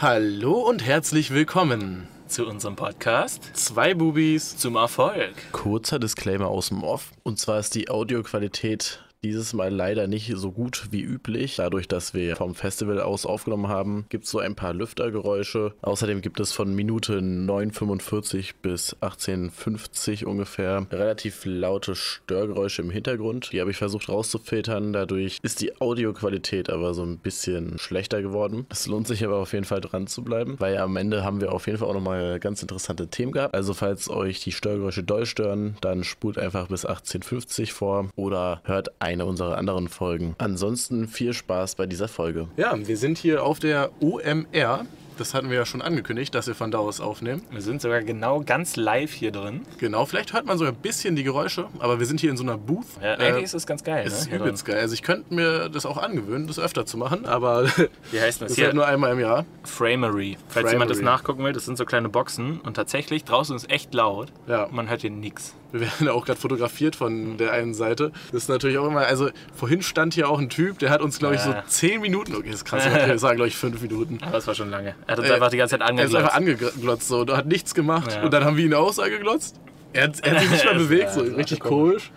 [0.00, 5.34] Hallo und herzlich willkommen zu unserem Podcast Zwei Bubis zum Erfolg.
[5.50, 7.10] Kurzer Disclaimer aus dem Off.
[7.24, 11.56] Und zwar ist die Audioqualität dieses Mal leider nicht so gut wie üblich.
[11.56, 15.74] Dadurch, dass wir vom Festival aus aufgenommen haben, gibt es so ein paar Lüftergeräusche.
[15.82, 23.50] Außerdem gibt es von Minute 9,45 bis 18,50 ungefähr relativ laute Störgeräusche im Hintergrund.
[23.52, 24.92] Die habe ich versucht rauszufiltern.
[24.92, 28.66] Dadurch ist die Audioqualität aber so ein bisschen schlechter geworden.
[28.68, 31.52] Es lohnt sich aber auf jeden Fall dran zu bleiben, weil am Ende haben wir
[31.52, 33.54] auf jeden Fall auch nochmal ganz interessante Themen gehabt.
[33.54, 39.00] Also falls euch die Störgeräusche doll stören, dann spult einfach bis 18,50 vor oder hört
[39.08, 40.34] eine unserer anderen Folgen.
[40.36, 42.48] Ansonsten viel Spaß bei dieser Folge.
[42.58, 44.84] Ja, wir sind hier auf der OMR.
[45.16, 47.42] Das hatten wir ja schon angekündigt, dass wir von da aus aufnehmen.
[47.50, 49.62] Wir sind sogar genau ganz live hier drin.
[49.78, 52.44] Genau, vielleicht hört man sogar ein bisschen die Geräusche, aber wir sind hier in so
[52.44, 52.86] einer Booth.
[53.02, 54.04] Ja, eigentlich äh, ist das ganz geil.
[54.06, 54.36] Es ist ne?
[54.36, 54.78] übelst geil.
[54.78, 57.66] Also ich könnte mir das auch angewöhnen, das öfter zu machen, aber
[58.12, 58.66] Wie heißt das, das hier?
[58.66, 59.44] Halt nur einmal im Jahr.
[59.64, 60.36] Framery.
[60.46, 60.72] Falls Framery.
[60.72, 64.28] jemand das nachgucken will, das sind so kleine Boxen und tatsächlich draußen ist echt laut.
[64.46, 64.68] Ja.
[64.70, 65.56] Man hört hier nichts.
[65.72, 68.10] Wir werden ja auch gerade fotografiert von der einen Seite.
[68.32, 71.18] Das ist natürlich auch immer, also vorhin stand hier auch ein Typ, der hat uns,
[71.18, 71.54] glaube ich, so.
[71.66, 74.18] 10 Minuten, okay, das ist krass, das waren, glaube ich, 5 Minuten.
[74.22, 74.94] Aber das war schon lange.
[75.06, 76.16] Er hat uns Äh, einfach die ganze Zeit Er ist angeglotzt.
[76.16, 78.12] einfach angeglotzt so, und hat nichts gemacht.
[78.12, 78.22] Ja.
[78.22, 79.60] Und dann haben wir ihn auch so angeglotzt.
[79.92, 82.10] Er hat, er hat sich nicht mal bewegt, so richtig komisch.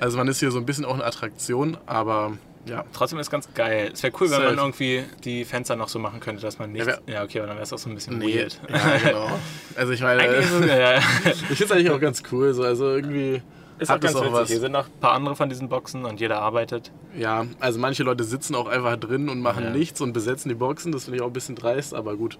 [0.00, 2.32] Also man ist hier so ein bisschen auch eine Attraktion, aber
[2.66, 2.84] ja.
[2.92, 3.90] Trotzdem ist ganz geil.
[3.92, 6.86] Es wäre cool, wenn man irgendwie die Fenster noch so machen könnte, dass man nicht.
[6.86, 8.60] Ja, Ja, okay, aber dann wäre es auch so ein bisschen Nee, weird.
[8.68, 9.30] ja, genau.
[9.76, 10.98] Also ich meine, es, ja, ja.
[11.24, 12.52] ich finde es eigentlich auch ganz cool.
[12.54, 12.62] So.
[12.62, 13.42] Also irgendwie
[13.78, 14.32] ist auch ganz auch witzig.
[14.34, 14.48] was.
[14.48, 16.90] Hier sind noch ein paar andere von diesen Boxen und jeder arbeitet.
[17.16, 20.92] Ja, also manche Leute sitzen auch einfach drin und machen nichts und besetzen die Boxen.
[20.92, 22.38] Das finde ich auch ein bisschen dreist, aber gut.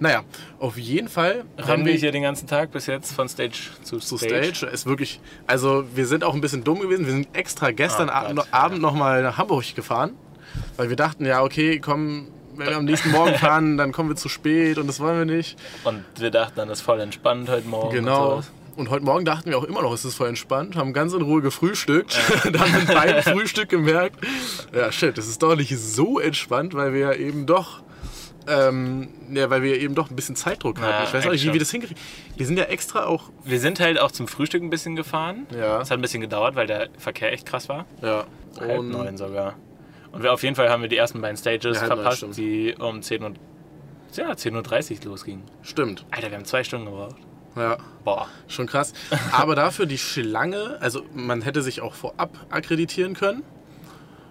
[0.00, 0.22] Naja,
[0.60, 4.16] auf jeden Fall Rennen wir hier den ganzen Tag bis jetzt von Stage zu zu
[4.16, 4.54] Stage.
[4.54, 4.72] Stage.
[4.72, 7.06] Ist wirklich, also wir sind auch ein bisschen dumm gewesen.
[7.06, 10.14] Wir sind extra gestern Oh Abend, Abend noch mal nach Hamburg gefahren,
[10.76, 14.16] weil wir dachten, ja okay, komm, wenn wir am nächsten Morgen fahren, dann kommen wir
[14.16, 15.58] zu spät und das wollen wir nicht.
[15.84, 17.94] Und wir dachten dann, das ist voll entspannt heute Morgen.
[17.94, 18.36] Genau.
[18.36, 18.44] Und.
[18.76, 21.20] Und heute Morgen dachten wir auch immer noch, es ist voll entspannt, haben ganz in
[21.20, 22.16] Ruhe gefrühstückt.
[22.44, 24.24] dann mit beim Frühstück gemerkt,
[24.72, 27.82] ja shit, das ist doch nicht so entspannt, weil wir ja eben doch,
[28.48, 30.90] ähm, ja, weil wir eben doch ein bisschen Zeitdruck hatten.
[30.90, 31.96] Ja, ich weiß auch nicht, wie wir das hinkriegen.
[32.36, 35.46] Wir sind ja extra auch, Wir sind halt auch zum Frühstück ein bisschen gefahren.
[35.56, 35.80] Ja.
[35.80, 37.86] Es hat ein bisschen gedauert, weil der Verkehr echt krass war.
[38.02, 38.24] ja,
[38.58, 39.54] Halb und neun sogar.
[40.12, 42.36] Und wir, auf jeden Fall haben wir die ersten beiden Stages Ja, neun, verpasst, stimmt.
[42.38, 43.32] die um 10 Uhr,
[44.14, 45.42] ja, 10.30 Uhr losgingen.
[45.62, 47.16] stimmt, Alter, wir haben zwei Stunden gebraucht.
[47.56, 47.76] ja.
[48.04, 48.26] Boah.
[48.48, 48.94] Schon krass.
[49.32, 53.42] Aber dafür die Schlange, also man hätte sich auch vorab akkreditieren können.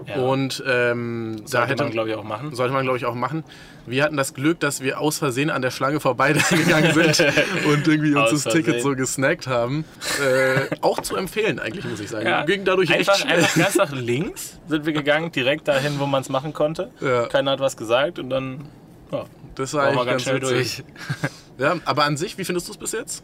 [0.05, 0.15] Ja.
[0.17, 2.55] Und ähm, da Sollte hätte man, glaube ich, auch machen.
[2.55, 3.43] Sollte man, glaube ich, auch machen.
[3.85, 7.19] Wir hatten das Glück, dass wir aus Versehen an der Schlange vorbeigegangen sind
[7.67, 9.85] und irgendwie uns das Ticket so gesnackt haben.
[10.21, 12.27] Äh, auch zu empfehlen, eigentlich, muss ich sagen.
[12.27, 12.45] Ja.
[12.45, 13.37] Ging dadurch einfach, echt schnell.
[13.37, 16.91] einfach ganz nach links sind wir gegangen, direkt dahin, wo man es machen konnte.
[17.01, 17.27] Ja.
[17.27, 18.65] Keiner hat was gesagt und dann
[19.11, 19.25] ja,
[19.55, 20.83] Das war eigentlich ganz ganz, witzig.
[20.83, 21.29] durch.
[21.57, 23.23] Ja, aber an sich, wie findest du es bis jetzt?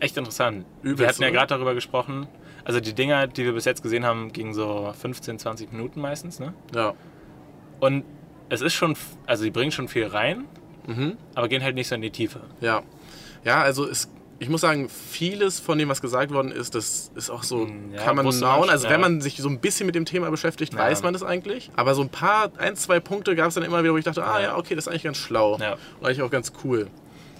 [0.00, 0.64] Echt interessant.
[0.82, 2.26] Übelst, wir hatten ja gerade darüber gesprochen.
[2.64, 6.40] Also die Dinger, die wir bis jetzt gesehen haben, gingen so 15, 20 Minuten meistens.
[6.40, 6.54] Ne?
[6.74, 6.94] Ja.
[7.80, 8.04] Und
[8.48, 10.44] es ist schon, also die bringen schon viel rein,
[10.86, 11.16] Mhm.
[11.34, 12.40] aber gehen halt nicht so in die Tiefe.
[12.60, 12.82] Ja.
[13.44, 17.30] Ja, also es, ich muss sagen, vieles von dem, was gesagt worden ist, das ist
[17.30, 18.68] auch so, Hm, ja, kann man nauen.
[18.70, 20.80] Also wenn man sich so ein bisschen mit dem Thema beschäftigt, Ja.
[20.80, 21.70] weiß man das eigentlich.
[21.76, 24.24] Aber so ein paar, ein, zwei Punkte gab es dann immer wieder, wo ich dachte,
[24.24, 24.46] ah Ja.
[24.48, 25.58] ja, okay, das ist eigentlich ganz schlau.
[25.58, 25.74] Ja.
[26.00, 26.88] Und eigentlich auch ganz cool.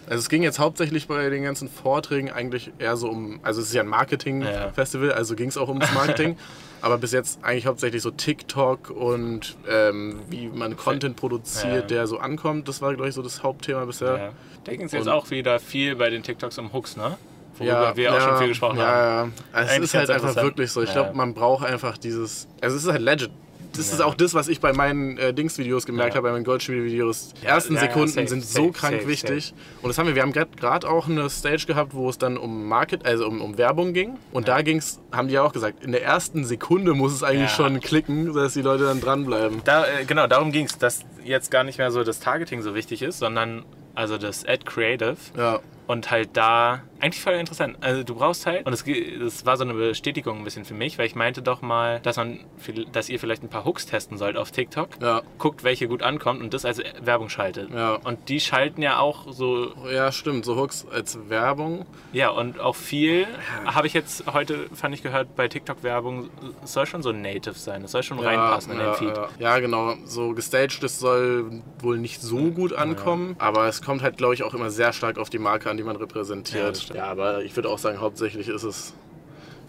[0.06, 3.68] Also es ging jetzt hauptsächlich bei den ganzen Vorträgen eigentlich eher so um, also es
[3.68, 6.36] ist ja ein Marketing-Festival, also ging es auch ums Marketing.
[6.82, 11.96] aber bis jetzt eigentlich hauptsächlich so TikTok und ähm, wie man Content produziert, Ja.
[11.96, 12.68] der so ankommt.
[12.68, 14.16] Das war, glaube ich, so das Hauptthema bisher.
[14.18, 14.30] Ja.
[14.64, 17.16] Da ging es jetzt auch wieder viel bei den TikToks um Hooks, ne?
[17.56, 19.32] Worüber Ja, wir auch ja, schon viel gesprochen ja, haben.
[19.36, 20.82] Ja, Also es ist halt einfach wirklich so.
[20.82, 20.94] Ich Ja.
[21.02, 22.48] glaube, man braucht einfach dieses.
[22.60, 23.30] Also es ist halt legit.
[23.76, 26.18] Das ist auch das, was ich bei meinen äh, Dings-Videos gemerkt Ja.
[26.18, 27.34] habe, bei meinen Goldspiel-Videos.
[27.42, 29.54] Die ersten Sekunden safe, sind so safe, krank safe, wichtig.
[29.82, 32.66] Und das haben wir, wir haben gerade auch eine Stage gehabt, wo es dann um
[32.68, 34.16] Market, also um, um Werbung ging.
[34.32, 37.50] Und da ging's, haben die ja auch gesagt, in der ersten Sekunde muss es eigentlich
[37.50, 39.62] schon klicken, dass die Leute dann dranbleiben.
[39.64, 42.74] Da, äh, genau, darum ging es, dass jetzt gar nicht mehr so das Targeting so
[42.74, 43.64] wichtig ist, sondern
[43.94, 47.76] also das Ad Creative Ja, und halt da eigentlich voll interessant.
[47.80, 50.98] Also du brauchst halt und es das war so eine Bestätigung ein bisschen für mich,
[50.98, 52.40] weil ich meinte doch mal, dass man
[52.92, 54.88] dass ihr vielleicht ein paar Hooks testen sollt auf TikTok.
[55.00, 57.70] ja, Guckt, welche gut ankommt und das als Werbung schaltet.
[57.70, 57.94] Ja.
[58.04, 60.44] Und die schalten ja auch so ja, stimmt.
[60.44, 61.86] So Hooks als Werbung.
[62.12, 63.26] Ja, und auch viel
[63.66, 66.30] habe ich jetzt heute, fand ich gehört, bei TikTok-Werbung,
[66.62, 67.84] es soll schon so native sein.
[67.84, 69.16] Es soll schon reinpassen in ja, den Feed.
[69.16, 69.28] Ja.
[69.38, 69.94] ja, genau.
[70.04, 73.36] So gestaged, das soll wohl nicht so gut ankommen.
[73.38, 75.82] Aber es kommt halt, glaube ich, auch immer sehr stark auf die Marke an, die
[75.82, 76.83] man Ja, repräsentiert.
[76.84, 76.98] Stimmt.
[76.98, 78.94] Ja, aber ich würde auch sagen, hauptsächlich ist es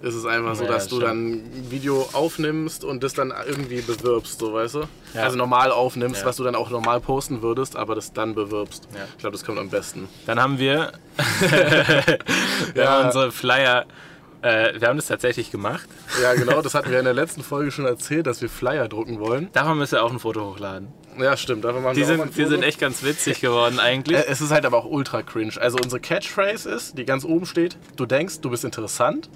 [0.01, 1.09] ist es einfach so, Ja, dass du stimmt.
[1.09, 4.83] dann ein Video aufnimmst und das dann irgendwie bewirbst, so weißt du?
[5.15, 5.23] Ja.
[5.23, 6.27] Also normal aufnimmst, Ja.
[6.27, 8.87] was du dann auch normal posten würdest, aber das dann bewirbst.
[8.93, 8.99] Ja.
[9.13, 10.07] Ich glaube, das kommt am besten.
[10.27, 10.91] Dann haben wir,
[12.73, 12.89] wir Ja.
[12.91, 13.85] haben unsere Flyer,
[14.41, 15.87] äh, wir haben das tatsächlich gemacht.
[16.21, 19.19] Ja, genau, das hatten wir in der letzten Folge schon erzählt, dass wir Flyer drucken
[19.19, 19.49] wollen.
[19.53, 20.89] Davon müsst ihr auch ein Foto hochladen.
[21.19, 21.63] Ja, stimmt.
[21.63, 24.17] Davon machen Die auch sind, die sind echt ganz witzig geworden eigentlich.
[24.17, 25.53] Äh, Es ist halt aber auch ultra cringe.
[25.59, 29.29] Also unsere Catchphrase ist, die ganz oben steht, du denkst, du bist interessant.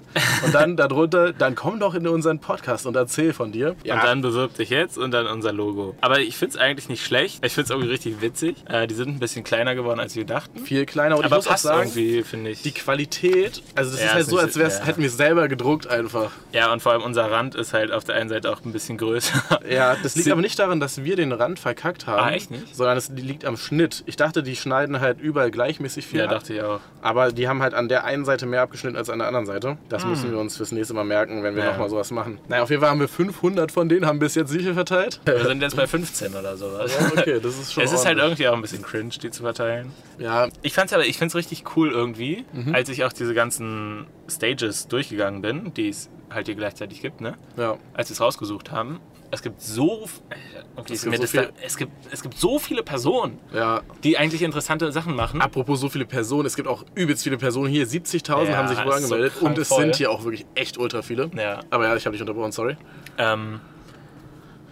[0.44, 3.70] Und dann darunter, dann komm doch in unseren Podcast und erzähl von dir.
[3.70, 5.94] Und dann bewirb dich jetzt und dann unser Logo.
[6.00, 7.44] Aber ich finde es eigentlich nicht schlecht.
[7.44, 8.56] Ich finde es irgendwie richtig witzig.
[8.68, 10.58] Äh, die sind ein bisschen kleiner geworden, als wir dachten.
[10.64, 11.16] viel kleiner.
[11.16, 12.62] Und Aber ich muss auch passt sagen, irgendwie, finde ich.
[12.62, 14.84] die Qualität, also das Ja, ist halt so, als wär's, ja.
[14.84, 16.30] hätten wir es selber gedruckt einfach.
[16.52, 18.98] ja, und vor allem unser Rand ist halt auf der einen Seite auch ein bisschen
[18.98, 19.60] größer.
[19.70, 22.20] Ja, das liegt aber nicht daran, dass wir den Rand verkackt haben.
[22.24, 22.74] Ah, echt nicht?
[22.74, 24.02] Sondern es liegt am Schnitt.
[24.06, 26.30] Ich dachte, die schneiden halt überall gleichmäßig viel Ja, ab.
[26.32, 26.80] dachte ich auch.
[27.00, 29.78] Aber die haben halt an der einen Seite mehr abgeschnitten als an der anderen Seite.
[29.88, 31.70] Das müssen wir uns fürs nächste Mal merken, wenn wir Ja.
[31.70, 32.38] nochmal sowas machen.
[32.48, 35.20] Naja, auf jeden Fall haben wir 500 von denen, haben bis jetzt sicher verteilt.
[35.24, 36.92] Wir sind jetzt bei 15 oder sowas.
[36.98, 39.42] Ja, okay, das ist schon Es ist halt irgendwie auch ein bisschen cringe, die zu
[39.42, 39.92] verteilen.
[40.18, 42.74] Ja, Ich fand's aber, ich find's richtig cool irgendwie, Mhm.
[42.74, 47.34] als ich auch diese ganzen Stages durchgegangen bin, die es halt hier gleichzeitig gibt, ne?
[47.56, 47.76] ja.
[47.94, 49.00] Als wir es rausgesucht haben.
[49.32, 50.34] Es gibt so, äh,
[50.74, 54.42] okay, Es gibt so da, es gibt es gibt so viele Personen, Ja, die eigentlich
[54.42, 55.40] interessante Sachen machen.
[55.40, 57.86] apropos so viele Personen, es gibt auch übelst viele Personen hier.
[57.86, 59.82] 70.000 Ja, haben sich wohl so angemeldet krank und es voll.
[59.82, 61.30] sind hier auch wirklich echt ultra viele.
[61.36, 61.60] Ja.
[61.70, 62.76] Aber ja, ich habe dich unterbrochen, sorry.
[63.18, 63.60] Ähm,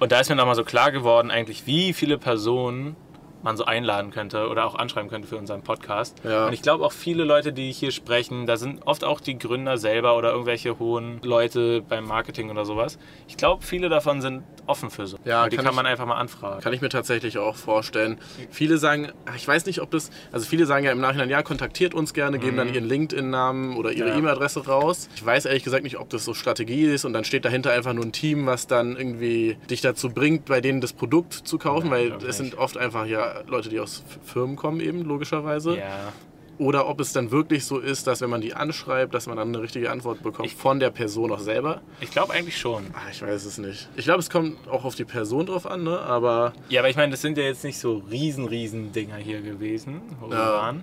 [0.00, 2.96] und da ist mir nochmal so klar geworden, eigentlich, wie viele Personen
[3.42, 6.16] man so einladen könnte oder auch anschreiben könnte für unseren Podcast.
[6.24, 6.46] Ja.
[6.46, 9.78] Und ich glaube auch viele Leute, die hier sprechen, da sind oft auch die Gründer
[9.78, 12.98] selber oder irgendwelche hohen Leute beim Marketing oder sowas.
[13.28, 15.18] Ich glaube, viele davon sind offen für so.
[15.24, 16.60] Ja, Und die kann kann ich- man einfach mal anfragen.
[16.60, 18.18] Kann ich mir tatsächlich auch vorstellen.
[18.50, 21.94] Viele sagen, ich weiß nicht, ob das, also viele sagen ja im Nachhinein, ja, kontaktiert
[21.94, 24.12] uns gerne, geben dann ihren LinkedIn-Namen oder ihre Mhm.
[24.12, 24.18] Ja.
[24.18, 25.08] E-Mail-Adresse raus.
[25.14, 27.92] Ich weiß ehrlich gesagt nicht, ob das so Strategie ist und dann steht dahinter einfach
[27.92, 31.86] nur ein Team, was dann irgendwie dich dazu bringt, bei denen das Produkt zu kaufen,
[31.86, 35.78] Ja, weil es sind oft einfach ja Leute, die aus Firmen kommen eben, logischerweise.
[35.78, 36.12] Ja.
[36.58, 39.48] Oder ob es dann wirklich so ist, dass wenn man die anschreibt, dass man dann
[39.48, 41.82] eine richtige Antwort bekommt Ich- von der Person auch selber.
[42.00, 42.86] Ich glaube eigentlich schon.
[42.94, 43.88] Ach, ich weiß es nicht.
[43.94, 46.00] Ich glaube, es kommt auch auf die Person drauf an, ne?
[46.00, 49.40] aber Ja, aber ich meine, das sind ja jetzt nicht so riesen, riesen Dinger hier
[49.40, 50.52] gewesen, wo wir Ja.
[50.54, 50.82] waren.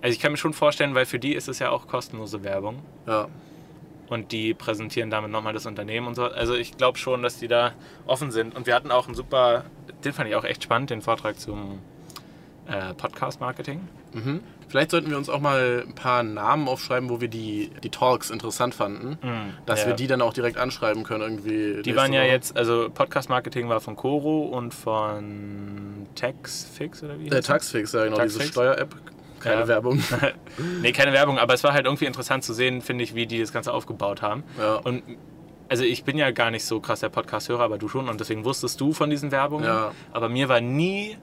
[0.00, 2.78] Also ich kann mir schon vorstellen, weil für die ist es ja auch kostenlose Werbung.
[3.06, 3.28] ja.
[4.10, 6.24] Und die präsentieren damit nochmal das Unternehmen und so.
[6.24, 7.72] Also ich glaube schon, dass die da
[8.06, 8.54] offen sind.
[8.56, 9.64] Und wir hatten auch einen super,
[10.04, 11.78] den fand ich auch echt spannend, den Vortrag zum
[12.66, 13.88] äh, Podcast-Marketing.
[14.12, 14.40] Mhm.
[14.68, 18.30] Vielleicht sollten wir uns auch mal ein paar Namen aufschreiben, wo wir die, die Talks
[18.30, 19.18] interessant fanden,
[19.66, 19.88] dass ja.
[19.88, 21.82] wir die dann auch direkt anschreiben können irgendwie.
[21.82, 27.28] Die waren ja jetzt, also Podcast-Marketing war von Coro und von Taxfix oder wie?
[27.28, 27.40] Äh?
[27.40, 28.48] Taxfix, ja genau, diese Taxfix?
[28.48, 28.94] Steuer-App.
[29.40, 29.68] Keine Ja.
[29.68, 30.02] Werbung.
[30.82, 33.40] nee, keine Werbung, aber es war halt irgendwie interessant zu sehen, finde ich, wie die
[33.40, 34.44] das Ganze aufgebaut haben.
[34.58, 34.76] Ja.
[34.76, 35.02] Und
[35.68, 38.44] also ich bin ja gar nicht so krass der Podcast-Hörer, aber du schon und deswegen
[38.44, 39.64] wusstest du von diesen Werbungen.
[39.66, 39.92] Ja.
[40.12, 41.16] Aber mir war nie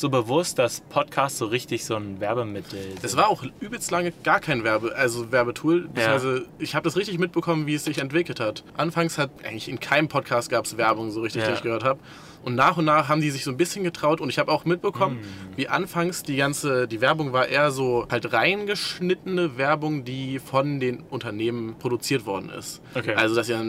[0.00, 3.04] so bewusst, dass Podcasts so richtig so ein Werbemittel sind.
[3.04, 5.88] Es war auch übelst lange gar kein Werbe, also Werbetool.
[5.88, 8.64] beziehungsweise Ich habe das richtig mitbekommen, wie es sich entwickelt hat.
[8.76, 11.48] Anfangs hat eigentlich in keinem Podcast gab es Werbung, so richtig, Ja.
[11.48, 11.98] die ich gehört habe.
[12.44, 14.64] Und nach und nach haben die sich so ein bisschen getraut und ich habe auch
[14.64, 15.56] mitbekommen, Mm.
[15.56, 21.00] wie anfangs die ganze, die Werbung war eher so halt reingeschnittene Werbung, die von den
[21.10, 22.80] Unternehmen produziert worden ist.
[22.94, 23.14] Okay.
[23.14, 23.60] Also dass ja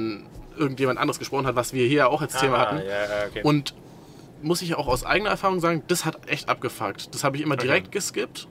[0.57, 2.77] irgendjemand anderes gesprochen hat, was wir hier auch als Thema Ah, hatten.
[2.79, 3.41] Ja, ja, okay.
[3.43, 3.73] Und
[4.41, 7.13] muss ich auch aus eigener Erfahrung sagen, das hat echt abgefuckt.
[7.13, 7.67] Das habe ich immer Okay.
[7.67, 8.47] direkt geskippt.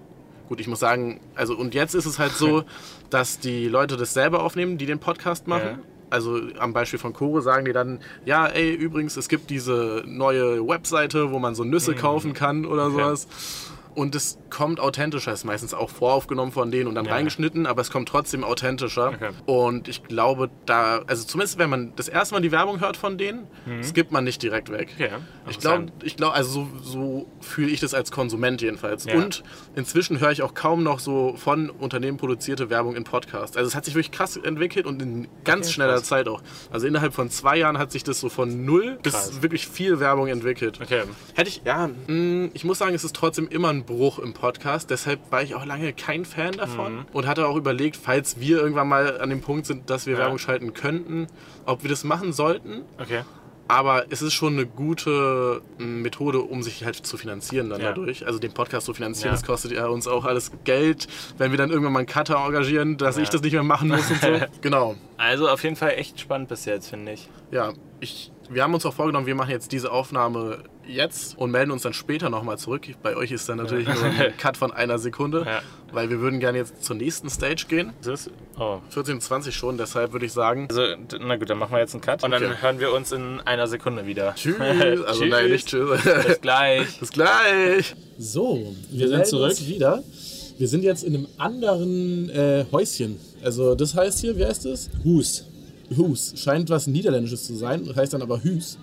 [0.49, 2.65] Gut, ich muss sagen, also und jetzt ist es halt so,
[3.11, 5.67] dass die Leute das selber aufnehmen, die den Podcast machen.
[5.67, 5.79] Ja.
[6.11, 10.67] Also am Beispiel von Kore sagen die dann, ja, ey, übrigens, es gibt diese neue
[10.67, 12.95] Webseite, wo man so Nüsse kaufen kann oder Mhm.
[12.95, 13.05] Okay.
[13.05, 13.29] sowas.
[13.99, 17.13] Und es kommt authentischer, ist meistens auch voraufgenommen von denen und dann Ja.
[17.15, 19.09] reingeschnitten, aber es kommt trotzdem authentischer.
[19.09, 19.31] Okay.
[19.47, 23.19] Und ich glaube, da, also zumindest wenn man das erste Mal die Werbung hört von
[23.19, 23.47] denen,
[23.83, 24.91] skippt man nicht direkt weg.
[24.95, 25.11] Okay,
[25.51, 29.05] Ich glaube, ich glaub, also so, so fühle ich das als Konsument jedenfalls.
[29.05, 29.15] Ja.
[29.17, 29.43] Und
[29.75, 33.57] inzwischen höre ich auch kaum noch so von Unternehmen produzierte Werbung in Podcasts.
[33.57, 36.05] Also es hat sich wirklich krass entwickelt und in ganz Okay, schneller krass.
[36.05, 36.41] Zeit auch.
[36.71, 39.31] Also innerhalb von zwei Jahren hat sich das so von null Krass.
[39.33, 40.79] bis wirklich viel Werbung entwickelt.
[40.81, 41.03] Okay.
[41.35, 44.91] Hätte ich, ja, mh, ich muss sagen, es ist trotzdem immer ein Bruch im Podcast.
[44.91, 47.05] Deshalb war ich auch lange kein Fan davon Mhm.
[47.13, 50.21] und hatte auch überlegt, falls wir irgendwann mal an dem Punkt sind, dass wir Ja.
[50.21, 51.27] Werbung schalten könnten,
[51.67, 52.83] ob wir das machen sollten.
[53.01, 53.23] Okay.
[53.71, 57.89] Aber es ist schon eine gute mh, Methode, um sich halt zu finanzieren dann Ja.
[57.89, 58.27] dadurch.
[58.27, 59.33] Also den Podcast zu finanzieren, Ja.
[59.33, 62.97] das kostet ja uns auch alles Geld, wenn wir dann irgendwann mal einen Cutter engagieren,
[62.97, 63.23] dass Ja.
[63.25, 64.29] ich das nicht mehr machen muss und so.
[64.63, 64.95] genau.
[65.19, 67.29] Also auf jeden Fall echt spannend bis jetzt, finde ich.
[67.51, 71.71] Ja, ich, wir haben uns auch vorgenommen, wir machen jetzt diese Aufnahme jetzt und melden
[71.71, 72.87] uns dann später nochmal zurück.
[73.03, 75.61] Bei euch ist dann natürlich nur ein Cut von einer Sekunde, Ja.
[75.93, 77.93] weil wir würden gerne jetzt zur nächsten Stage gehen.
[78.03, 78.79] Das ist, oh.
[78.95, 80.83] 14.20 schon, deshalb würde ich sagen, Also,
[81.21, 82.25] na gut, dann machen wir jetzt einen Cut.
[82.25, 82.45] Und Okay.
[82.45, 84.35] dann hören wir uns in einer Sekunde wieder.
[84.35, 84.57] tschüss.
[85.07, 86.01] Also nein, nicht tschüss.
[86.27, 86.99] Bis gleich.
[87.01, 87.95] Bis gleich.
[88.19, 89.51] So, wir, sind melden zurück.
[89.51, 90.03] Uns wieder.
[90.59, 93.19] Wir sind jetzt in einem anderen äh, Häuschen.
[93.45, 94.91] Also das heißt hier, wie heißt es?
[95.05, 95.45] Hus.
[95.97, 96.35] Hus.
[96.37, 98.77] Scheint was Niederländisches zu sein, heißt dann aber Hus.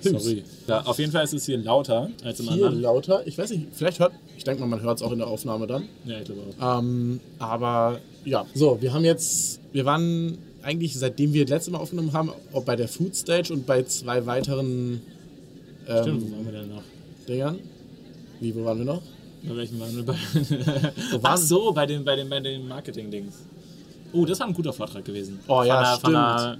[0.00, 0.44] Sorry.
[0.66, 2.80] Ja, auf jeden Fall ist es hier lauter als im Hier anderen.
[2.82, 3.26] lauter.
[3.26, 5.66] Ich weiß nicht, vielleicht hört, ich denke mal, man hört es auch in der Aufnahme
[5.66, 5.84] dann.
[6.04, 6.78] Ja, ich glaube auch.
[6.78, 11.78] Ähm, aber ja, so, wir haben jetzt, wir waren eigentlich, seitdem wir das letzte Mal
[11.78, 15.00] aufgenommen haben, auch bei der Food Stage und bei zwei weiteren
[15.88, 16.82] ähm, Stimmt, wo waren wir denn noch?
[17.26, 17.58] Dingern.
[18.40, 19.02] Wie, wo waren wir noch?
[19.42, 20.16] Bei welchem waren wir bei?
[21.22, 23.34] Ach so, bei den, bei den, bei den Marketing-Dings.
[24.12, 25.38] Oh, das war ein guter Vortrag gewesen.
[25.48, 26.58] Oh ja, von der, Von der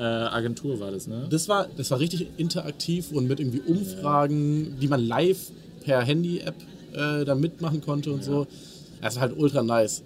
[0.00, 1.26] äh, Agentur war das, ne?
[1.28, 5.50] Das war, das war richtig interaktiv und mit irgendwie Umfragen, die man live
[5.84, 6.54] per Handy-App
[6.94, 8.46] äh, da mitmachen konnte und so.
[9.02, 10.02] Das war halt ultra nice.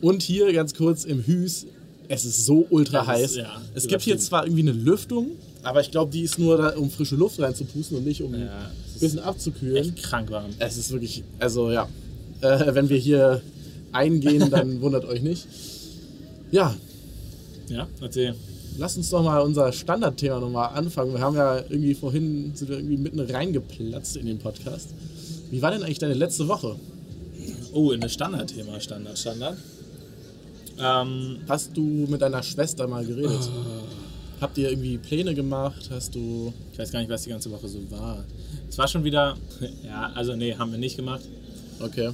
[0.00, 1.66] Und hier ganz kurz im Hüs,
[2.06, 3.36] es ist so ultra ist, heiß.
[3.36, 5.32] ja, es gibt hier zwar irgendwie eine Lüftung,
[5.64, 8.48] aber ich glaube, die ist nur da, um frische Luft reinzupusten und nicht um ein
[8.94, 9.76] ist bisschen abzukühlen.
[9.76, 10.50] echt krank warm.
[10.60, 11.88] Es ist wirklich, also ja,
[12.42, 13.42] äh, wenn wir hier
[13.90, 15.46] eingehen, dann wundert euch nicht.
[16.52, 16.76] Ja,
[17.68, 18.34] Ja, erzähl.
[18.78, 21.12] Lass uns doch mal unser Standardthema nochmal anfangen.
[21.12, 24.88] Wir haben ja irgendwie vorhin, sind wir irgendwie mitten reingeplatzt in den Podcast.
[25.50, 26.76] Wie war denn eigentlich deine letzte Woche?
[27.72, 29.58] Oh, in das Standardthema, Standard, Standard.
[30.78, 33.40] Ähm, Hast du mit deiner Schwester mal geredet?
[33.42, 33.82] Ah.
[34.40, 35.88] Habt ihr irgendwie Pläne gemacht?
[35.90, 36.52] Hast du.
[36.72, 38.24] ich weiß gar nicht, was die ganze Woche so war.
[38.68, 39.36] Es war schon wieder,
[39.84, 41.22] ja, also nee, haben wir nicht gemacht,
[41.80, 42.10] Okay.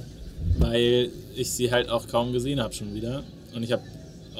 [0.59, 3.23] weil ich sie halt auch kaum gesehen habe schon wieder.
[3.55, 3.81] Und ich habe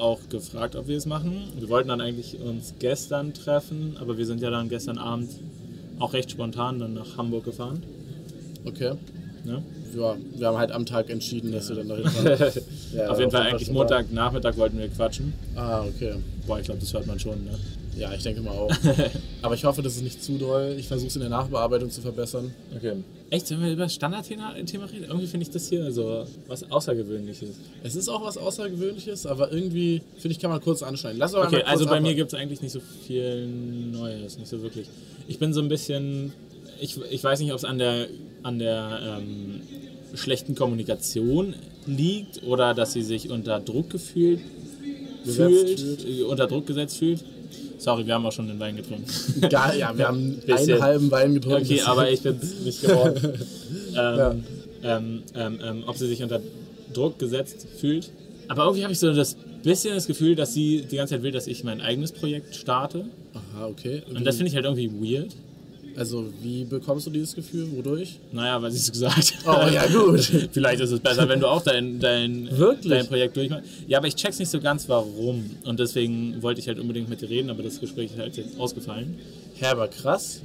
[0.00, 1.44] auch gefragt, ob wir es machen.
[1.58, 5.30] Wir wollten dann eigentlich uns gestern treffen, aber wir sind ja dann gestern Abend
[5.98, 7.82] auch recht spontan dann nach Hamburg gefahren.
[8.64, 8.94] Okay.
[9.44, 9.62] Ne?
[9.96, 12.52] Ja, wir haben halt am Tag entschieden, dass wir dann dahin fahren.
[12.92, 13.70] Ja, auf jeden Fall eigentlich.
[13.70, 15.32] Montagnachmittag wollten wir quatschen.
[15.54, 16.14] Ah, okay.
[16.46, 17.56] Boah, ich glaube, das hört man schon, ne?
[17.96, 18.70] Ja, ich denke mal auch.
[19.42, 20.74] Aber ich hoffe, das ist nicht zu doll.
[20.76, 22.52] Ich versuche es in der Nachbearbeitung zu verbessern.
[22.74, 22.94] Okay.
[23.30, 25.04] Echt, wenn wir über das Standardthema Thema reden?
[25.04, 27.50] Irgendwie finde ich das hier so was Außergewöhnliches.
[27.84, 31.18] Es ist auch was Außergewöhnliches, aber irgendwie, finde ich, kann man kurz anschneiden.
[31.18, 34.48] Lass aber Okay, also bei ab- mir gibt es eigentlich nicht so viel Neues, nicht
[34.48, 34.88] so wirklich.
[35.28, 36.32] Ich bin so ein bisschen,
[36.80, 38.08] ich, ich weiß nicht, ob es an der,
[38.42, 39.60] an der ähm,
[40.14, 41.54] schlechten Kommunikation
[41.86, 44.40] liegt oder dass sie sich unter Druck gefühlt
[45.24, 47.22] Gesetzt fühlt, äh, unter Druck gesetzt fühlt.
[47.80, 49.06] Sorry, wir haben auch schon den Wein getrunken.
[49.50, 51.64] Ja, ja, wir haben einen halben Wein getrunken.
[51.64, 53.16] Okay, aber ich bin es nicht geworden.
[53.88, 54.34] ähm, Ja.
[54.82, 56.40] ähm, ähm, ähm, ob sie sich unter
[56.92, 58.10] Druck gesetzt fühlt.
[58.48, 61.32] Aber irgendwie habe ich so das bisschen das Gefühl, dass sie die ganze Zeit will,
[61.32, 63.06] dass ich mein eigenes Projekt starte.
[63.34, 64.02] Aha, okay.
[64.08, 65.34] Und das finde ich halt irgendwie weird.
[65.96, 67.68] Also, wie bekommst du dieses Gefühl?
[67.72, 68.18] Wodurch?
[68.32, 70.20] Naja, weil sie es gesagt Oh, ja, gut.
[70.52, 72.90] Vielleicht ist es besser, wenn du auch dein, dein, Wirklich?
[72.90, 73.64] dein Projekt durchmachst.
[73.86, 75.50] Ja, aber ich check's nicht so ganz, warum.
[75.64, 78.58] Und deswegen wollte ich halt unbedingt mit dir reden, aber das Gespräch ist halt jetzt
[78.58, 79.18] ausgefallen.
[79.60, 80.40] Ja, aber krass.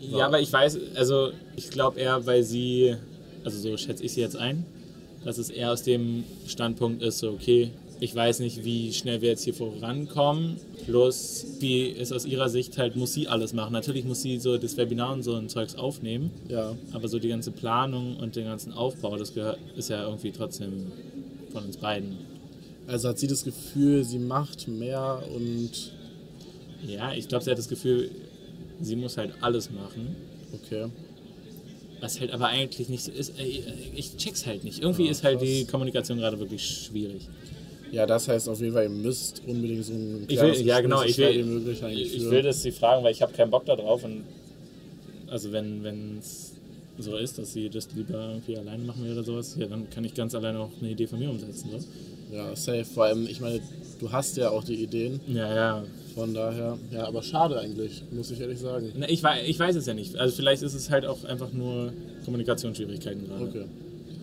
[0.00, 2.96] Ja, aber ich weiß, also ich glaube eher, weil sie,
[3.44, 4.64] also so schätze ich sie jetzt ein,
[5.24, 9.30] dass es eher aus dem Standpunkt ist, so okay, ich weiß nicht, wie schnell wir
[9.30, 13.72] jetzt hier vorankommen, plus wie es aus ihrer Sicht halt, muss sie alles machen.
[13.72, 16.76] Natürlich muss sie so das Webinar und so ein Zeugs aufnehmen, Ja.
[16.92, 20.92] aber so die ganze Planung und den ganzen Aufbau, das gehört, ist ja irgendwie trotzdem
[21.52, 22.18] von uns beiden.
[22.86, 25.70] Also hat sie das Gefühl, sie macht mehr und.
[26.86, 28.10] Ja, ich glaube, sie hat das Gefühl,
[28.80, 30.14] sie muss halt alles machen.
[30.52, 30.86] Okay.
[32.00, 33.32] Was halt aber eigentlich nicht so ist.
[33.38, 33.64] Ey,
[33.96, 34.80] Ich check's halt nicht.
[34.82, 37.22] Irgendwie ist halt die Kommunikation gerade wirklich schwierig.
[37.96, 41.02] Ja, das heißt auf jeden Fall, ihr müsst unbedingt so ein Ich will, ja genau,
[41.02, 42.30] ich will, wie möglich eigentlich ich führen.
[42.32, 44.24] will das sie fragen, weil ich habe keinen Bock da drauf und
[45.28, 46.52] also wenn es
[46.98, 50.04] so ist, dass sie das lieber irgendwie alleine machen will oder sowas, ja, dann kann
[50.04, 51.68] ich ganz alleine auch eine Idee von mir umsetzen.
[51.70, 52.34] So.
[52.36, 52.84] Ja, safe.
[52.84, 53.60] Vor allem, ich meine,
[54.00, 55.20] du hast ja auch die Ideen.
[55.28, 55.84] Ja, ja.
[56.14, 58.92] Von daher, ja, aber schade eigentlich, muss ich ehrlich sagen.
[58.96, 60.16] Na, ich, wei- ich weiß es ja nicht.
[60.16, 61.92] Also vielleicht ist es halt auch einfach nur
[62.24, 63.44] Kommunikationsschwierigkeiten gerade.
[63.44, 63.64] Okay.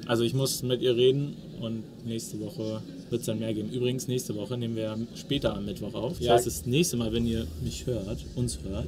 [0.08, 2.82] Also ich muss mit ihr reden und nächste Woche
[3.14, 3.70] wird es dann mehr geben.
[3.72, 6.18] Übrigens, nächste Woche nehmen wir später am Mittwoch auf.
[6.18, 6.34] Das Ja.
[6.34, 8.88] heißt, das nächste Mal, wenn ihr mich hört, uns hört,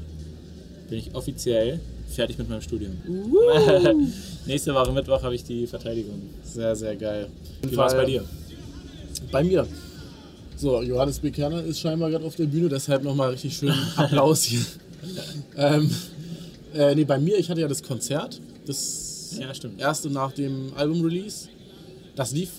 [0.89, 1.79] bin ich offiziell
[2.09, 2.93] fertig mit meinem Studium.
[4.45, 6.21] nächste Woche Mittwoch habe ich die Verteidigung.
[6.43, 7.27] Sehr, sehr geil.
[7.61, 8.23] Wie war es bei dir?
[9.31, 9.65] Bei mir.
[10.57, 11.31] So, Johannes B.
[11.31, 14.61] Kerner ist scheinbar gerade auf der Bühne, deshalb nochmal richtig schön Applaus hier.
[15.57, 15.89] ähm,
[16.73, 19.79] äh, nee, bei mir, ich hatte ja das Konzert, das Ja, stimmt.
[19.79, 21.49] erste nach dem Album-Release.
[22.15, 22.49] Das lief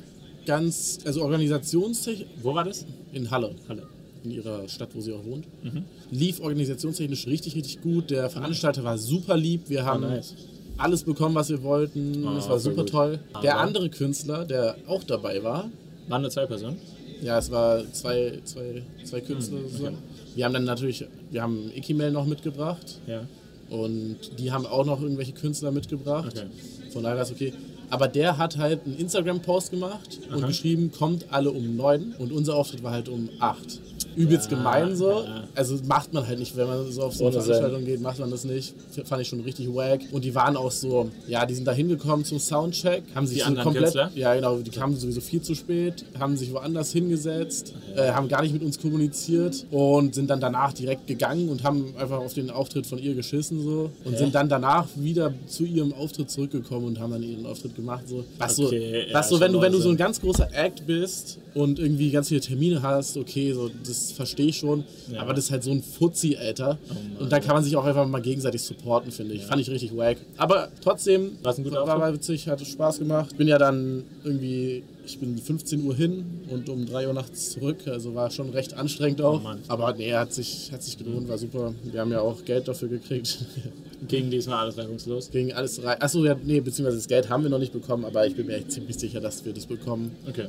[0.46, 2.86] ganz, also organisationstechnisch Wo war das?
[3.12, 3.54] in Halle.
[3.68, 3.82] Halle.
[4.24, 5.46] in ihrer Stadt, wo sie auch wohnt.
[5.62, 5.84] Mhm.
[6.10, 8.10] Lief organisationstechnisch richtig, richtig gut.
[8.10, 9.68] Der Veranstalter war super lieb.
[9.68, 10.34] Wir haben Ah, nice.
[10.78, 12.26] alles bekommen, was wir wollten.
[12.26, 12.90] Ah, es war super gut.
[12.90, 13.18] toll.
[13.42, 15.70] Der Aber- andere Künstler, der auch dabei war,
[16.08, 16.76] Waren nur zwei Personen?
[17.22, 19.58] ja, es war zwei, zwei, zwei Künstler.
[19.58, 19.98] Hm, sozusagen.
[20.34, 23.26] Wir haben dann natürlich, wir haben Ikimel noch mitgebracht Ja.
[23.70, 26.34] und die haben auch noch irgendwelche Künstler mitgebracht.
[26.36, 26.46] Okay.
[26.92, 27.52] Von daher ist okay.
[27.90, 30.46] Aber der hat halt einen Instagram-Post gemacht und Aha.
[30.46, 33.80] geschrieben, kommt alle um neun und unser Auftritt war halt um acht.
[34.16, 35.10] Übelst Ja, gemein so.
[35.10, 35.44] ja.
[35.54, 38.30] Also macht man halt nicht, wenn man so auf so eine Veranstaltung geht, macht man
[38.30, 38.74] das nicht.
[39.04, 40.00] Fand ich schon richtig wack.
[40.12, 43.40] Und die waren auch so, ja, die sind da hingekommen zum Soundcheck, haben sich Die
[43.42, 44.10] so anderen komplett, Künstler?
[44.14, 48.42] ja genau, die kamen sowieso viel zu spät, haben sich woanders hingesetzt, äh, haben gar
[48.42, 52.50] nicht mit uns kommuniziert und sind dann danach direkt gegangen und haben einfach auf den
[52.50, 54.18] Auftritt von ihr geschissen so und Ja.
[54.18, 58.24] sind dann danach wieder zu ihrem Auftritt zurückgekommen und haben dann ihren Auftritt gemacht so.
[58.38, 60.86] Was Okay, so, ja, was so wenn du wenn du so ein ganz großer Act
[60.86, 65.20] bist und irgendwie ganz viele Termine hast, okay, so das verstehe ich schon, Ja.
[65.22, 66.78] aber das ist halt so ein Fuzzi, Alter.
[66.88, 67.16] Mann.
[67.20, 69.42] und da kann man sich auch einfach mal gegenseitig supporten, finde ich.
[69.44, 70.18] Fand ich richtig wack.
[70.36, 73.36] Aber trotzdem War's ein guter war, war witzig, hat Spaß gemacht.
[73.36, 77.78] Bin ja dann irgendwie, ich bin 15 Uhr hin und um 3 Uhr nachts zurück.
[77.86, 79.42] Also war schon recht anstrengend auch.
[79.44, 79.54] Oh.
[79.68, 81.74] Aber nee, hat sich, hat sich gelohnt, war super.
[81.84, 83.38] Wir haben ja auch Geld dafür gekriegt.
[84.08, 85.30] Ging diesmal alles reibungslos.
[85.30, 86.00] Ging alles rein.
[86.00, 88.56] Achso, ja, nee, beziehungsweise das Geld haben wir noch nicht bekommen, aber ich bin mir
[88.56, 90.12] echt ziemlich sicher, dass wir das bekommen.
[90.28, 90.46] Okay.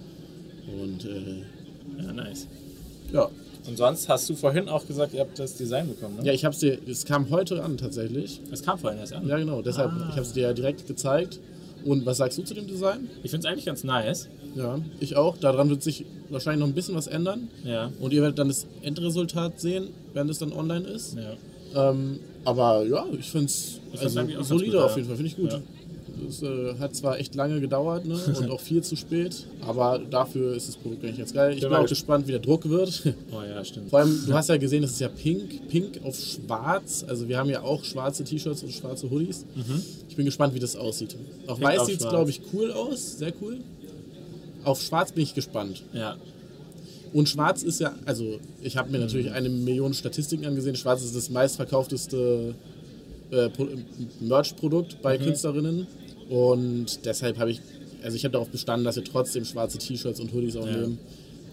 [0.84, 2.46] Und äh, Ja, nice.
[3.14, 3.30] ja.
[3.68, 6.26] Und sonst hast du vorhin auch gesagt, ihr habt das Design bekommen, ne?
[6.26, 8.40] Ja, ich hab's dir, es kam heute an tatsächlich.
[8.52, 9.28] Es kam vorhin erst an.
[9.28, 10.06] Ja, genau, deshalb, Ah.
[10.10, 11.40] ich habe es dir ja direkt gezeigt.
[11.86, 13.10] Und was sagst du zu dem Design?
[13.24, 14.28] Ich finde es eigentlich ganz nice.
[14.56, 15.38] Ja, ich auch.
[15.38, 17.50] Daran wird sich wahrscheinlich noch ein bisschen was ändern.
[17.64, 17.92] Ja.
[18.00, 21.16] Und ihr werdet dann das Endresultat sehen, wenn es dann online ist.
[21.16, 21.90] Ja.
[21.92, 25.38] Ähm, aber ja, ich finde es Ich find's also, solide auf jeden Fall, finde ich
[25.38, 25.52] gut.
[25.52, 25.60] Ja.
[26.30, 28.18] Es äh, hat zwar echt lange gedauert ne?
[28.38, 31.54] und auch viel zu spät, aber dafür ist das Produkt eigentlich ganz geil.
[31.54, 33.02] Ich bin mal auch gesp- gespannt, wie der Druck wird.
[33.32, 33.90] Oh ja, stimmt.
[33.90, 37.06] Vor allem, du hast ja gesehen, das ist ja pink, pink auf schwarz.
[37.08, 39.46] Also wir haben ja auch schwarze T-Shirts und schwarze Hoodies.
[40.10, 41.16] Ich bin gespannt, wie das aussieht.
[41.48, 43.18] Auf Pink weiß sieht es, glaube ich, cool aus.
[43.18, 43.58] Sehr cool.
[44.64, 45.84] Auf schwarz bin ich gespannt.
[45.94, 46.16] Ja.
[47.14, 50.76] Und schwarz ist ja, also ich habe mir natürlich eine Million Statistiken angesehen.
[50.76, 52.54] Schwarz ist das meistverkaufteste
[53.32, 53.68] äh, Pro-
[54.20, 55.88] Merch-Produkt bei Künstlerinnen.
[56.30, 57.62] Und deshalb habe ich,
[58.04, 60.78] also ich habe darauf bestanden, dass wir trotzdem schwarze T-Shirts und Hoodies auch Ja.
[60.78, 61.00] nehmen.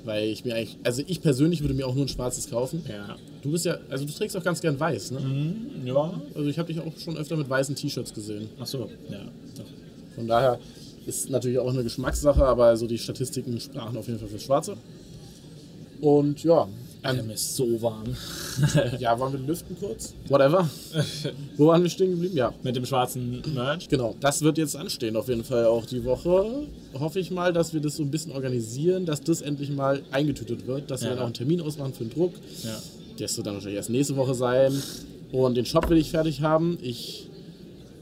[0.04, 2.84] Weil ich mir eigentlich, also ich persönlich würde mir auch nur ein schwarzes kaufen.
[2.86, 3.16] Ja.
[3.40, 5.54] Du bist ja, also du trägst auch ganz gern weiß, ne?
[5.86, 6.20] Ja.
[6.34, 8.48] Also ich habe dich auch schon öfter mit weißen T-Shirts gesehen.
[8.60, 8.90] Ach so.
[9.08, 9.20] Ja.
[9.56, 9.64] Doch.
[10.14, 10.58] Von daher
[11.06, 14.76] ist natürlich auch eine Geschmackssache, aber so die Statistiken sprachen auf jeden Fall für Schwarze.
[16.02, 16.68] Und ja,
[17.04, 18.16] Alter, ähm, ist so warm.
[18.98, 20.14] ja, wollen wir lüften kurz?
[20.28, 20.68] Whatever.
[21.56, 22.36] Wo waren wir stehen geblieben?
[22.36, 23.88] Ja, Mit dem schwarzen Merch.
[23.88, 24.14] genau.
[24.20, 26.66] Das wird jetzt anstehen auf jeden Fall auch die Woche.
[26.98, 30.66] Hoffe ich mal, dass wir das so ein bisschen organisieren, dass das endlich mal eingetütet
[30.66, 31.14] wird, dass wir Ja.
[31.14, 32.32] dann auch einen Termin ausmachen für den Druck.
[32.62, 32.80] Ja.
[33.18, 34.72] Das wird dann wahrscheinlich erst nächste Woche sein.
[35.32, 36.78] Und den Shop will ich fertig haben.
[36.82, 37.28] Ich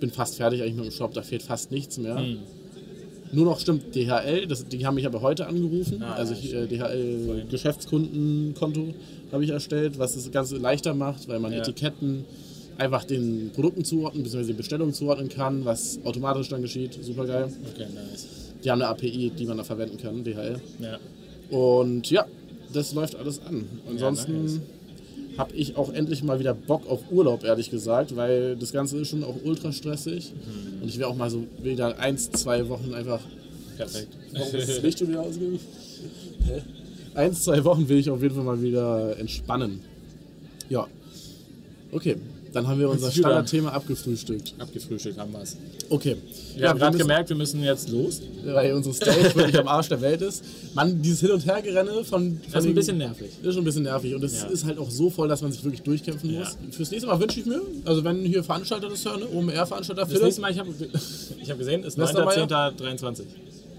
[0.00, 2.18] bin fast fertig eigentlich mit dem Shop, da fehlt fast nichts mehr.
[2.18, 2.38] Hm.
[3.32, 6.02] Nur noch stimmt DHL, das, die haben mich aber heute angerufen.
[6.02, 7.46] Ah, also ja, ich, äh, DHL.
[7.50, 8.94] Geschäftskundenkonto
[9.32, 11.60] habe ich erstellt, was das Ganze leichter macht, weil man Ja.
[11.60, 12.26] Etiketten
[12.76, 14.44] einfach den Produkten zuordnen, bzw.
[14.44, 16.98] den Bestellungen zuordnen kann, was automatisch dann geschieht.
[17.02, 17.48] Super geil.
[17.74, 18.26] Okay, nice.
[18.62, 20.60] Die haben eine API, die man da verwenden kann, DHL.
[20.78, 20.98] Ja.
[21.50, 22.26] Und ja,
[22.72, 23.64] das läuft alles an.
[23.88, 24.60] Ansonsten nice.
[25.38, 29.08] Habe ich auch endlich mal wieder Bock auf Urlaub, ehrlich gesagt, weil das Ganze ist
[29.08, 30.32] schon auch ultra stressig.
[30.32, 30.82] Mhm.
[30.82, 33.20] Und ich will auch mal so wieder eins, zwei Wochen einfach.
[33.76, 34.08] Perfekt.
[34.32, 35.60] Warum ist das Licht schon wieder ausgegangen?
[36.44, 36.62] Hä?
[37.14, 39.80] Eins, zwei Wochen will ich auf jeden Fall mal wieder entspannen.
[40.68, 40.86] Ja.
[41.90, 42.16] Okay,
[42.52, 43.10] dann haben wir unser.
[43.10, 44.54] Standardthema abgefrühstückt.
[44.58, 45.56] Abgefrühstückt haben wir es.
[45.88, 46.16] Okay.
[46.56, 48.20] Wir haben wir gerade gemerkt, wir müssen jetzt los.
[48.44, 50.42] weil unsere Stage wirklich am Arsch der Welt ist.
[50.74, 53.30] Mann, dieses Hin- und Hergerenne von, von Das ist ein bisschen nervig.
[53.42, 54.46] ist schon ein bisschen nervig und es Ja.
[54.48, 56.40] ist halt auch so voll, dass man sich wirklich durchkämpfen Ja.
[56.40, 56.56] muss.
[56.70, 60.20] Fürs nächste Mal wünsche ich mir, also wenn hier Veranstalter das hören, ne, OMR-Veranstalter, Das
[60.22, 60.70] nächste Mal, ich habe
[61.42, 62.46] ich hab gesehen, ist Westermeier?
[62.46, 63.24] 9.10.23.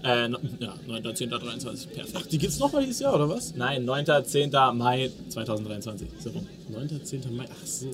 [0.02, 1.86] Äh, no, ja, 9.10.23.
[1.88, 2.32] Perfekt.
[2.32, 3.54] die gibt's noch mal dieses Jahr, oder was?
[3.54, 4.72] Nein, 9.10.
[4.74, 6.08] Mai 2023.
[6.22, 6.46] So rum.
[6.70, 7.00] 9.
[7.04, 7.20] 10.
[7.36, 7.86] Mai, ach so.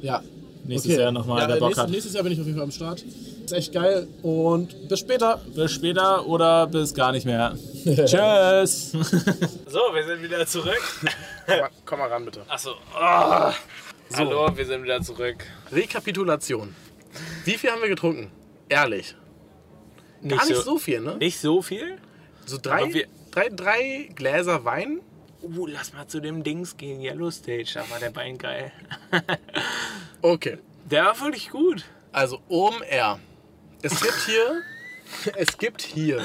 [0.00, 0.22] Ja.
[0.64, 1.90] Nächstes Jahr nochmal, ja, wer Bock nächstes, hat.
[1.90, 3.04] nächstes Jahr bin ich auf jeden Fall am Start.
[3.44, 5.40] Ist echt geil und bis später.
[5.54, 7.56] Bis später oder bis gar nicht mehr.
[7.84, 8.90] Tschüss.
[9.68, 10.82] so, wir sind wieder zurück.
[11.84, 12.40] Komm mal ran, bitte.
[12.48, 12.70] Achso.
[12.94, 13.52] Oh.
[14.14, 15.44] Hallo, wir sind wieder zurück.
[15.70, 16.74] Rekapitulation.
[17.44, 18.30] Wie viel haben wir getrunken?
[18.68, 19.14] Ehrlich.
[20.26, 21.16] Gar nicht so viel, ne?
[21.16, 21.98] Nicht so viel?
[22.46, 25.00] So drei, drei, drei Gläser Wein.
[25.42, 27.72] Uh, lass mal zu dem Dings gehen, Yellow Stage.
[27.74, 28.72] Da war der Bein geil.
[30.22, 30.58] Okay.
[30.90, 31.84] Der war wirklich gut.
[32.10, 33.20] Also OMR.
[33.82, 34.62] Es gibt hier
[35.36, 36.20] es gibt hier.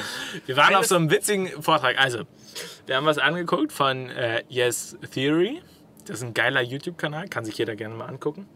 [0.46, 1.98] Wir waren auf so einem witzigen Vortrag.
[1.98, 2.24] Also,
[2.86, 5.62] wir haben was angeguckt von äh, Yes Theory.
[6.06, 8.48] Das ist ein geiler YouTube-Kanal, kann sich jeder gerne mal angucken.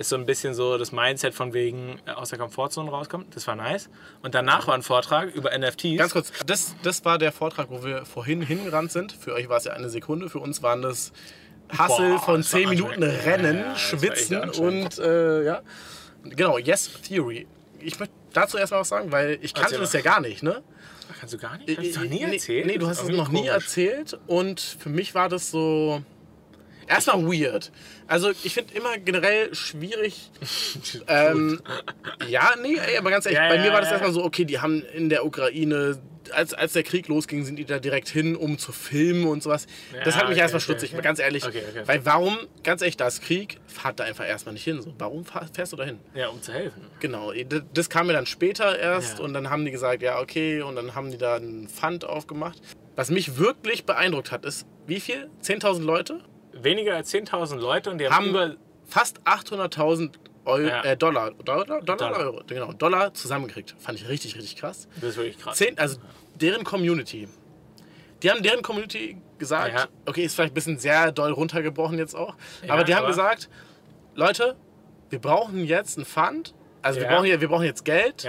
[0.00, 3.26] Ist so ein bisschen so das Mindset von wegen äh, aus der Komfortzone rauskommen.
[3.34, 3.90] Das war nice.
[4.22, 5.98] Und danach war ein Vortrag über NFTs.
[5.98, 9.12] Ganz kurz, das, das war der Vortrag, wo wir vorhin hingerannt sind.
[9.12, 11.12] Für euch war es ja eine Sekunde, für uns waren das
[11.76, 13.02] Hassel Boah, von das war 10 Minuten.
[13.02, 15.60] Rennen, Ja, Schwitzen und äh, ja.
[16.24, 17.46] Genau, Yes Theory.
[17.78, 19.98] Ich möchte dazu erstmal was sagen, weil ich kannte Erzähl das mal.
[19.98, 20.62] ja gar nicht, ne?
[21.18, 21.76] Kannst du gar nicht?
[21.78, 22.66] Hast du noch nie nee, erzählt?
[22.66, 23.52] Nee, du Das hast es noch nie komisch.
[23.52, 26.00] erzählt und für mich war das so.
[26.90, 27.70] Erstmal weird.
[28.08, 30.30] Also ich finde immer generell schwierig.
[31.06, 31.60] ähm,
[32.28, 34.44] ja, nee, ey, aber ganz ehrlich, Ja, bei ja, mir war das erstmal so, okay,
[34.44, 36.00] die haben in der Ukraine,
[36.32, 39.66] als, als der Krieg losging, sind die da direkt hin, um zu filmen und sowas.
[40.04, 41.02] das hat mich okay, erstmal okay, stutzig, okay.
[41.02, 41.46] ganz ehrlich.
[41.46, 41.82] Okay, okay.
[41.86, 44.82] Weil warum, ganz ehrlich, da ist Krieg, fahrt da einfach erstmal nicht hin.
[44.82, 44.92] So.
[44.98, 46.00] Warum fährst du da hin?
[46.14, 46.82] Ja, um zu helfen.
[46.98, 50.60] Genau, d- das kam mir dann später erst und dann haben die gesagt, ja, okay,
[50.62, 52.60] und dann haben die da einen Fund aufgemacht.
[52.96, 55.30] Was mich wirklich beeindruckt hat, ist, wie viel?
[55.44, 56.20] 10.000 Leute
[56.62, 60.12] Weniger als 10.000 Leute und die haben, haben fast 800.000
[60.44, 60.82] Euro, Ja.
[60.82, 62.18] äh, Dollar, Dollar, Dollar, Dollar.
[62.18, 63.74] Euro, genau, Dollar zusammengekriegt.
[63.78, 64.88] Fand ich richtig, richtig krass.
[64.96, 65.56] Das ist wirklich krass.
[65.58, 65.98] Zehn, also
[66.34, 67.28] deren Community.
[68.22, 69.86] Die haben deren Community gesagt, Ja.
[70.06, 72.34] okay, ist vielleicht ein bisschen sehr doll runtergebrochen jetzt auch,
[72.66, 73.48] Ja, aber die haben aber- gesagt,
[74.14, 74.56] Leute,
[75.08, 78.28] wir brauchen jetzt einen Fund, also wir, brauchen hier, wir brauchen jetzt Geld,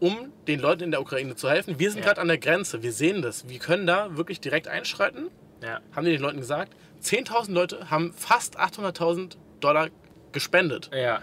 [0.00, 1.78] um den Leuten in der Ukraine zu helfen.
[1.78, 5.30] Wir sind gerade an der Grenze, wir sehen das, wir können da wirklich direkt einschreiten,
[5.62, 5.80] Ja.
[5.94, 6.72] haben die den Leuten gesagt.
[7.02, 9.88] 10.000 Leute haben fast 800.000 Dollar
[10.32, 10.90] gespendet.
[10.92, 11.22] Ja.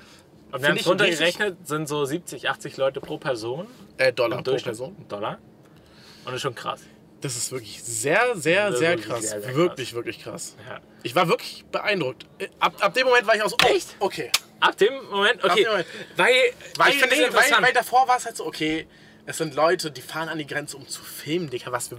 [0.51, 3.67] Und wir haben es runtergerechnet, sind so 70, 80 Leute pro Person.
[3.97, 4.55] Äh, Dollar pro.
[4.55, 4.95] Person.
[5.07, 5.37] Dollar.
[6.19, 6.81] Und das ist schon krass.
[7.21, 9.29] Das ist wirklich sehr, sehr, sehr krass.
[9.29, 10.55] sehr, sehr wirklich, wirklich krass.
[10.67, 10.79] Ja.
[11.03, 12.25] Ich war wirklich beeindruckt.
[12.39, 13.95] Äh, Ab, ab dem Moment war ich auch so, oh, Echt?
[13.99, 14.31] okay.
[14.59, 15.63] Ab dem Moment, okay.
[15.63, 15.87] dem Moment.
[16.15, 16.33] Weil,
[16.77, 17.61] Weil, ich weil, interessant.
[17.61, 18.87] weil davor war es halt so, okay,
[19.25, 21.89] es sind Leute, die fahren an die Grenze, um zu filmen, Digga, was.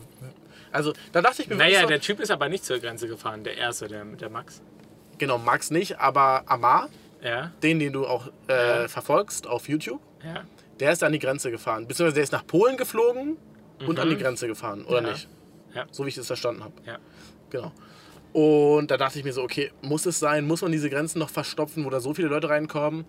[0.72, 3.56] Also, da dachte ich mir naja, der Typ ist aber nicht zur Grenze gefahren, der
[3.56, 4.62] erste, der, der Max.
[5.18, 6.88] genau, Max nicht, aber Amar,
[7.22, 10.44] Ja, den, den du auch äh, verfolgst auf YouTube, ja.
[10.78, 11.86] der ist an die Grenze gefahren.
[11.88, 13.36] Beziehungsweise der ist nach Polen geflogen
[13.86, 15.06] und an die Grenze gefahren, oder Mhm.
[15.06, 15.12] Ja.
[15.12, 15.28] nicht?
[15.74, 15.86] Ja.
[15.90, 16.74] So wie ich das verstanden habe.
[16.86, 16.98] Ja.
[17.50, 17.72] Genau.
[18.32, 20.46] Und da dachte ich mir so, okay, muss es sein?
[20.46, 23.04] Muss man diese Grenzen noch verstopfen, wo da so viele Leute reinkommen?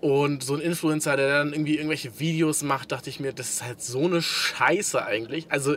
[0.00, 3.62] Und so ein Influencer, der dann irgendwie irgendwelche Videos macht, dachte ich mir, das ist
[3.64, 5.46] halt so eine Scheiße eigentlich.
[5.50, 5.76] Also,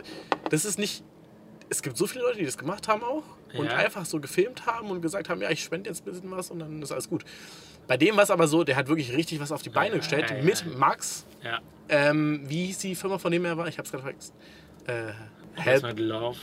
[0.50, 1.02] das ist nicht.
[1.70, 3.24] Es gibt so viele Leute, die das gemacht haben auch
[3.58, 3.76] und Ja.
[3.76, 6.60] einfach so gefilmt haben und gesagt haben, ja, ich spende jetzt ein bisschen was und
[6.60, 7.24] dann ist alles gut.
[7.86, 10.30] Bei dem war es aber so, der hat wirklich richtig was auf die Beine gestellt
[10.30, 10.64] ja, mit.
[10.78, 11.26] Max.
[11.44, 11.58] Ja.
[11.90, 13.68] Ähm, wie hieß die Firma, von dem er war?
[13.68, 14.32] Ich hab's gerade vergessen.
[14.86, 15.12] Äh,
[15.56, 16.38] Das Help Love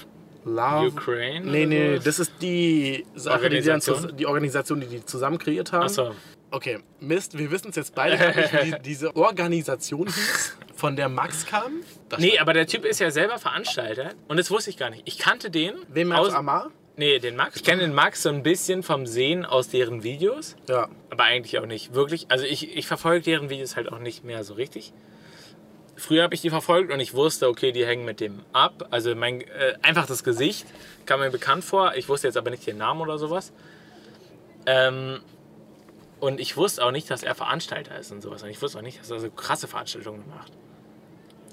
[0.46, 0.88] Love.
[0.90, 1.44] Ukraine.
[1.50, 4.10] Nee, nee, das ist die Sache, die, die, dann Organisation?
[4.12, 5.86] zus- die Organisation, die die zusammen kreiert haben.
[5.86, 6.14] Achso.
[6.56, 10.96] Okay, Mist, wir wissen es jetzt beide gar nicht, wie die, diese Organisation hieß, von
[10.96, 11.82] der Max kam.
[12.08, 15.02] Das Nee, aber der Typ ist ja selber Veranstalter und das wusste ich gar nicht.
[15.04, 15.74] Ich kannte den.
[15.90, 16.72] Wem aus, aus Amar?
[16.96, 17.58] Nee, den Max.
[17.58, 20.88] Ich kenne den Max so ein bisschen vom Sehen aus deren Videos, Ja.
[21.10, 22.28] aber eigentlich auch nicht wirklich.
[22.30, 24.94] Also ich, ich verfolge deren Videos halt auch nicht mehr so richtig.
[25.98, 28.88] Früher habe ich die verfolgt und ich wusste, okay, die hängen mit dem ab.
[28.92, 30.66] Also mein, äh, einfach das Gesicht
[31.06, 31.96] kam mir bekannt vor.
[31.98, 33.52] Ich wusste jetzt aber nicht den Namen oder sowas.
[34.66, 35.20] Ähm,
[36.20, 38.44] und ich wusste auch nicht, dass er Veranstalter ist und sowas.
[38.44, 40.52] Und ich wusste auch nicht, dass er so krasse Veranstaltungen macht.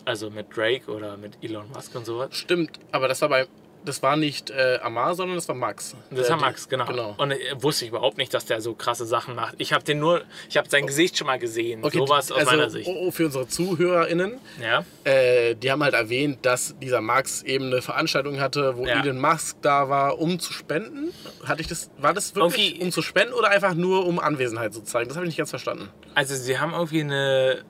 [0.05, 2.35] Also mit Drake oder mit Elon Musk und sowas.
[2.35, 3.47] Stimmt, aber das war bei.
[3.85, 5.97] Das war nicht äh, Amar, sondern das war Max.
[6.11, 6.87] Das Äh, war die- Max, genau.
[6.87, 7.15] genau.
[7.19, 9.55] Und äh, wusste ich überhaupt nicht, dass der so krasse Sachen macht.
[9.59, 11.85] Ich habe den nur, ich habe sein Gesicht schon mal gesehen.
[11.85, 12.87] Okay, Sowas aus also, meiner Sicht.
[12.89, 17.67] oh, oh, für unsere ZuhörerInnen, Ja, äh, die haben halt erwähnt, dass dieser Max eben
[17.67, 19.03] eine Veranstaltung hatte, wo Ja.
[19.03, 21.13] Elon Musk da war, um zu spenden.
[21.45, 24.73] Hatte ich das, war das wirklich Irgendwie- um zu spenden oder einfach nur um Anwesenheit
[24.75, 25.09] zu zeigen?
[25.09, 25.89] Das habe ich nicht ganz verstanden.
[26.15, 27.65] also sie haben irgendwie eine,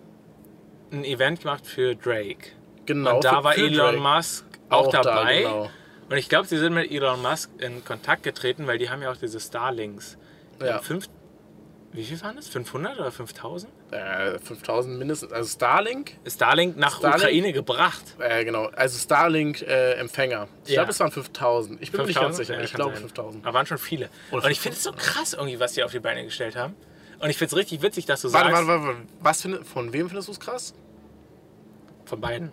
[0.92, 2.50] ein Event gemacht für Drake.
[2.84, 3.14] Genau.
[3.16, 3.96] und da war Elon Drake.
[3.98, 5.38] Musk auch, Auch da, dabei.
[5.42, 5.70] genau.
[6.12, 9.10] Und ich glaube, sie sind mit Elon Musk in Kontakt getreten, weil die haben ja
[9.10, 10.18] auch diese Starlinks.
[10.60, 10.74] Ja.
[10.74, 11.08] haben Fünf,
[11.92, 12.48] wie viel waren das?
[12.48, 13.72] 500 oder 5000?
[13.92, 15.32] Äh, 5000 mindestens.
[15.32, 17.22] Also Starlink, Starlink nach Starlink?
[17.22, 18.04] Ukraine gebracht.
[18.18, 18.66] äh, genau.
[18.76, 20.48] Also Starlink-Empfänger.
[20.64, 20.82] ich Ja.
[20.82, 21.80] glaube, es waren 5000.
[21.80, 22.46] Ich bin mir nicht ganz 5000?
[22.46, 22.58] sicher.
[22.58, 23.00] Ja, ich glaube sein.
[23.04, 23.46] 5000.
[23.46, 24.10] Aber waren schon viele.
[24.32, 26.76] Oder und ich finde es so krass irgendwie, was die auf die Beine gestellt haben.
[27.20, 29.08] Und ich finde es richtig witzig, dass du Warte, sagst, warte, warte, warte.
[29.20, 30.74] Was find, von wem findest du es krass?
[32.04, 32.52] von beiden.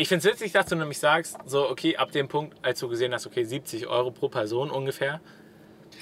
[0.00, 2.88] Ich finde es witzig, dass du nämlich sagst, so, okay, ab dem Punkt, als du
[2.88, 5.20] gesehen hast, okay, 70 Euro pro Person ungefähr,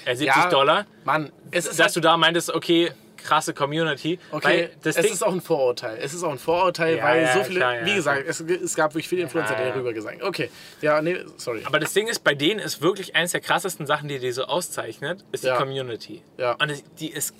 [0.05, 4.19] äh, 70 Ja, Dollar, Mann, es ist dass halt, du da meintest, okay, krasse Community.
[4.29, 5.97] Okay, es Ding, ist auch ein Vorurteil.
[5.99, 8.39] Es ist auch ein Vorurteil, Ja, weil ja, so viele, klar, ja, wie gesagt, es,
[8.39, 10.27] es gab wirklich viele Influencer, die darüber gesagt haben.
[10.27, 11.63] Okay, ja, nee, sorry.
[11.65, 14.43] aber das Ding ist, bei denen ist wirklich eines der krassesten Sachen, die die so
[14.43, 15.49] auszeichnet, ist die.
[15.49, 16.21] Community.
[16.37, 16.51] Ja.
[16.51, 17.33] Und die ist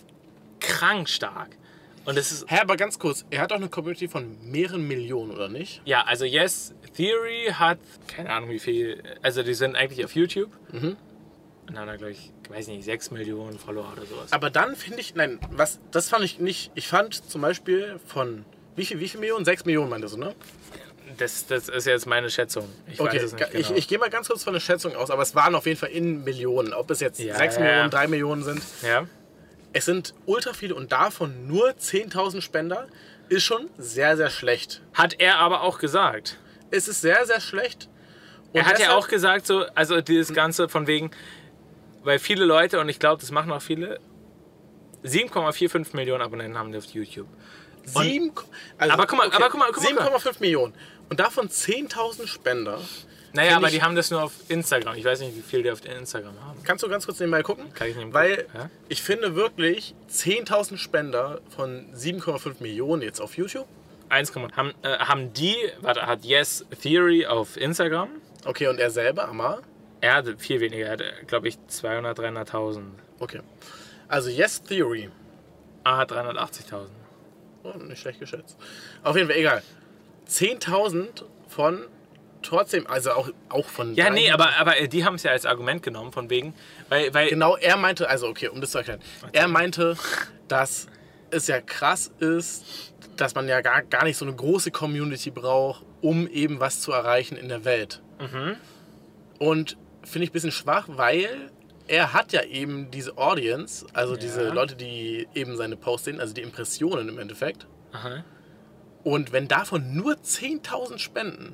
[0.60, 1.50] krank stark.
[2.08, 5.32] Und es ist, Hä, aber ganz kurz, er hat doch eine Community von mehreren Millionen,
[5.32, 5.82] oder nicht?
[5.86, 10.50] ja, also Yes Theory hat, keine Ahnung wie viel, also die sind eigentlich auf YouTube.
[10.72, 10.96] Mhm.
[11.68, 14.32] Und haben da, glaube ich, weiß nicht, 6 Millionen Follower oder sowas.
[14.32, 16.72] Aber dann finde ich, nein, was, das fand ich nicht.
[16.76, 18.46] Ich fand zum Beispiel von,
[18.78, 19.44] wie viel, wie viel Millionen?
[19.44, 20.34] Sechs Millionen meintest du, ne?
[21.18, 22.70] Das, das ist jetzt meine Schätzung.
[22.90, 23.78] Ich Okay, weiß es nicht ich, genau.
[23.80, 25.90] ich gehe mal ganz kurz von der Schätzung aus, aber es waren auf jeden Fall
[25.90, 26.72] in Millionen.
[26.74, 27.90] Ob es jetzt Ja, sechs ja, Millionen, ja.
[27.90, 28.62] drei Millionen sind.
[28.82, 29.06] ja?
[29.78, 32.88] Es sind ultra viele und davon nur 10.000 Spender
[33.30, 34.82] ist schon sehr, sehr schlecht.
[34.96, 36.40] Hat er aber auch gesagt.
[36.72, 37.88] Es ist sehr, sehr schlecht.
[38.54, 41.12] Und Er hat ja auch gesagt, so, also dieses Ganze von wegen,
[42.02, 44.00] weil viele Leute, und ich glaube, das machen auch viele,
[45.04, 47.28] 7,45 Millionen Abonnenten haben die auf YouTube.
[47.86, 48.32] Sieben,
[48.80, 50.74] also, Aber guck mal, aber guck mal, guck mal, 7,5 Millionen.
[51.10, 52.80] Und davon 10.000 Spender.
[53.34, 54.96] Naja, aber die haben das nur auf Instagram.
[54.96, 56.64] Ich weiß nicht, wie viel die auf Instagram haben.
[56.64, 57.74] Kannst du ganz kurz nebenbei gucken?
[57.74, 58.70] Kann ich nebenbei Weil ja?
[58.90, 63.68] ich finde wirklich 10.000 Spender von 7,5 Millionen jetzt auf YouTube.
[64.10, 68.10] 1, haben, äh, haben die, warte, hat Yes Theory auf Instagram.
[68.46, 69.62] Okay, und er selber, Amar?
[70.00, 72.84] Er hatte viel weniger, er hatte, glaube ich, 200, 300.000.
[73.20, 73.42] Okay.
[74.08, 75.10] Also Yes Theory.
[75.84, 76.88] Ah, 380.000.
[77.64, 78.58] Oh, nicht schlecht geschätzt.
[79.04, 79.64] Auf jeden Fall, egal.
[80.30, 81.86] 10.000 von
[82.42, 83.96] trotzdem, also auch, auch von.
[83.96, 86.54] Ja, nee, 300 aber, aber äh, die haben es ja als Argument genommen, von wegen,
[86.90, 89.00] weil, weil Genau, er meinte, also okay, um das zu erklären.
[89.32, 89.96] Er meinte,
[90.48, 90.88] dass
[91.30, 95.86] es ja krass ist, dass man ja gar, gar nicht so eine große Community braucht,
[96.02, 98.02] um eben was zu erreichen in der Welt.
[99.40, 101.52] Und finde ich ein bisschen schwach, weil
[101.88, 106.34] er hat ja eben diese Audience, also diese Leute, die eben seine Posts sehen, also
[106.34, 107.68] die Impressionen im Endeffekt.
[107.92, 108.24] Aha.
[109.04, 111.54] Und wenn davon nur 10.000 spenden,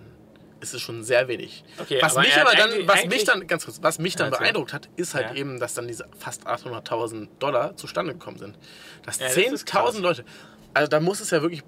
[0.63, 1.63] ist es schon sehr wenig.
[1.79, 4.27] Okay, was aber mich er aber dann, was mich dann, ganz kurz, was mich dann
[4.27, 4.39] Erzähl.
[4.39, 5.35] beeindruckt hat, ist halt Ja.
[5.35, 8.57] eben, dass dann diese fast 800.000 Dollar zustande gekommen sind.
[9.05, 9.99] Dass Ja, das ist 10.000 krass.
[9.99, 10.25] Leute,
[10.73, 11.61] also da muss es ja wirklich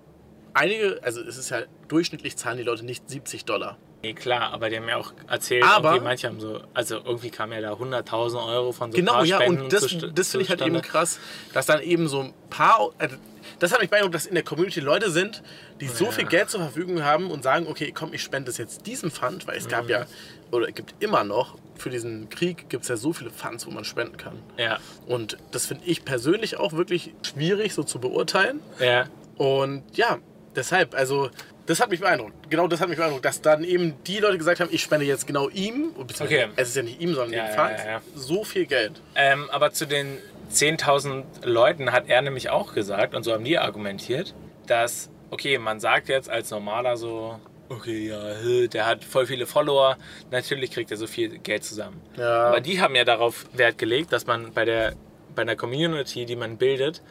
[0.54, 3.78] einige, also es ist ja durchschnittlich zahlen die Leute nicht 70 Dollar.
[4.02, 7.52] Nee, klar, aber die haben ja auch erzählt, Aber- manche haben so, also irgendwie kam
[7.52, 9.82] ja da 100.000 Euro von so Genau, ja, und das,
[10.14, 11.20] das finde ich halt eben krass,
[11.54, 13.16] dass dann eben so ein paar, also
[13.60, 15.42] das hat mich beeindruckt, dass in der Community Leute sind,
[15.82, 16.12] die so Ja.
[16.12, 19.48] viel Geld zur Verfügung haben und sagen, okay, komm, ich spende das jetzt diesem Fund,
[19.48, 19.70] weil es Mhm.
[19.70, 20.06] gab ja,
[20.52, 23.72] oder es gibt immer noch, für diesen Krieg gibt es ja so viele Funds, wo
[23.72, 24.42] man spenden kann.
[24.58, 28.62] Ja, Und das finde ich persönlich auch wirklich schwierig so zu beurteilen.
[28.80, 30.20] ja, Und ja,
[30.56, 31.30] deshalb, also
[31.66, 32.50] das hat mich beeindruckt.
[32.50, 35.26] Genau das hat mich beeindruckt, dass dann eben die Leute gesagt haben, ich spende jetzt
[35.28, 36.48] genau ihm, beziehungsweise Okay.
[36.56, 38.02] es ist ja nicht ihm, sondern Ja, dem Fund, ja, ja.
[38.16, 39.02] so viel Geld.
[39.16, 40.20] Ähm, aber zu den
[40.52, 44.34] 10.000 Leuten hat er nämlich auch gesagt, und so haben die argumentiert,
[44.68, 49.98] dass, okay, man sagt jetzt als Normaler so, okay, ja, der hat voll viele Follower,
[50.32, 52.02] natürlich kriegt er so viel Geld zusammen.
[52.18, 52.48] Ja.
[52.48, 54.96] Aber die haben ja darauf Wert gelegt, dass man bei der,
[55.36, 57.02] bei einer Community, die man bildet,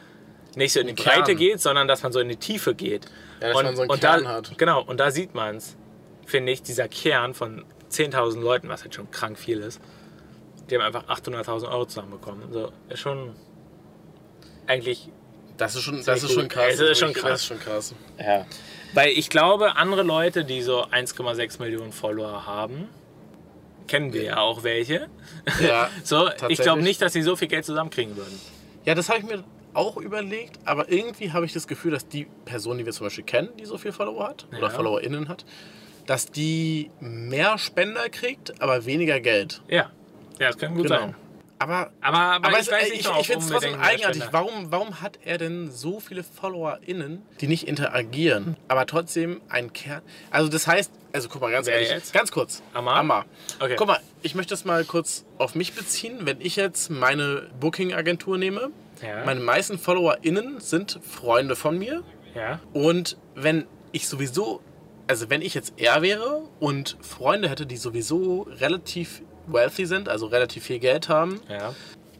[0.55, 1.15] nicht so in die Kern.
[1.15, 3.05] Breite geht, sondern dass man so in die Tiefe geht.
[3.41, 4.57] Ja, dass man so einen und Kern da, hat.
[4.57, 5.75] Genau, und da sieht man es,
[6.25, 9.81] finde ich, dieser Kern von 10.000 Leuten, was halt schon krank viel ist,
[10.69, 12.51] die haben einfach 800.000 Euro zusammenbekommen.
[12.51, 13.33] So, ist schon
[14.67, 15.09] eigentlich.
[15.57, 16.73] Das ist schon, das ist schon krass.
[16.73, 17.23] Es ist schon krass.
[17.31, 17.95] Das ist schon krass.
[18.19, 18.45] Ja.
[18.93, 22.89] Weil ich glaube, andere Leute, die so 1,6 Millionen Follower haben,
[23.87, 25.07] kennen wir ja auch welche.
[25.61, 28.37] Ja, So, ich glaube nicht, dass sie so viel Geld zusammenkriegen würden.
[28.83, 32.27] Ja, das habe ich mir auch überlegt, aber irgendwie habe ich das Gefühl, dass die
[32.45, 34.69] Person, die wir zum Beispiel kennen, die so viel Follower hat oder Ja.
[34.69, 35.45] FollowerInnen hat,
[36.05, 39.61] dass die mehr Spender kriegt, aber weniger Geld.
[39.67, 39.89] Ja,
[40.39, 40.99] ja das kann gut Genau.
[40.99, 41.15] sein.
[41.57, 44.23] Aber, Aber, aber, aber ich es, ich, ich finde es trotzdem eigenartig.
[44.31, 50.01] Warum, warum hat er denn so viele FollowerInnen, die nicht interagieren, aber trotzdem einen Kern?
[50.31, 52.13] Also das heißt, also guck mal ganz Wer ehrlich, jetzt?
[52.13, 52.61] ganz kurz.
[52.73, 52.95] Amar?
[52.97, 53.25] Amar.
[53.61, 53.75] Okay.
[53.77, 56.19] Guck mal, ich möchte das mal kurz auf mich beziehen.
[56.23, 58.71] Wenn ich jetzt meine Booking-Agentur nehme,
[59.01, 59.23] Ja.
[59.25, 62.03] meine meisten FollowerInnen sind Freunde von mir.
[62.35, 64.59] Ja, Und wenn ich sowieso,
[65.07, 70.27] also wenn ich jetzt er wäre und Freunde hätte, die sowieso relativ wealthy sind, also
[70.27, 71.73] relativ viel Geld haben, ja.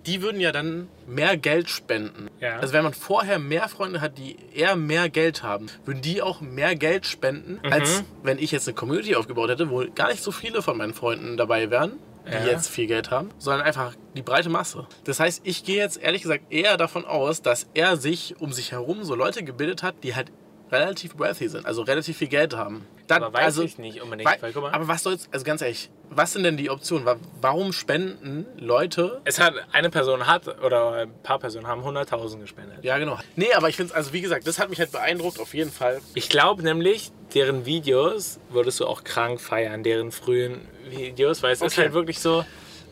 [0.06, 2.30] die würden ja dann mehr Geld spenden.
[2.40, 2.58] Ja.
[2.60, 6.42] Also wenn man vorher mehr Freunde hat, die eher mehr Geld haben, würden die auch
[6.42, 7.74] mehr Geld spenden, Mhm.
[7.74, 10.94] als wenn ich jetzt eine Community aufgebaut hätte, wo gar nicht so viele von meinen
[10.94, 11.94] Freunden dabei wären,
[12.28, 12.46] die Ja.
[12.46, 14.88] jetzt viel Geld haben, sondern einfach die breite Masse.
[15.04, 18.72] Das heißt, ich gehe jetzt ehrlich gesagt eher davon aus, dass er sich um sich
[18.72, 20.32] herum so Leute gebildet hat, die halt
[20.76, 22.86] relativ wealthy sind, also relativ viel Geld haben.
[23.08, 24.30] Dann, Aber weiß also, ich nicht unbedingt.
[24.30, 27.06] Wei- weil, aber was soll's, also ganz ehrlich, was sind denn die Optionen?
[27.06, 32.40] Wa- Warum spenden Leute es hat eine Person hat oder ein paar Personen haben 100.000
[32.40, 32.78] gespendet.
[32.84, 33.20] Ja, genau.
[33.36, 35.72] Nee, aber ich finde es, also wie gesagt, das hat mich halt beeindruckt, auf jeden
[35.72, 36.02] Fall.
[36.16, 41.62] Ich glaube nämlich, deren Videos würdest du auch krank feiern, deren frühen Videos, weil es
[41.62, 41.82] ist Okay.
[41.84, 42.44] halt wirklich so.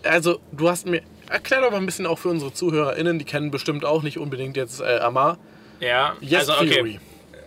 [0.03, 3.49] Also, du hast mir, erklär doch mal ein bisschen auch für unsere ZuhörerInnen, die kennen
[3.51, 5.37] bestimmt auch nicht unbedingt jetzt äh, Amar.
[5.79, 6.69] Ja, Yes also okay.
[6.75, 6.99] Theory.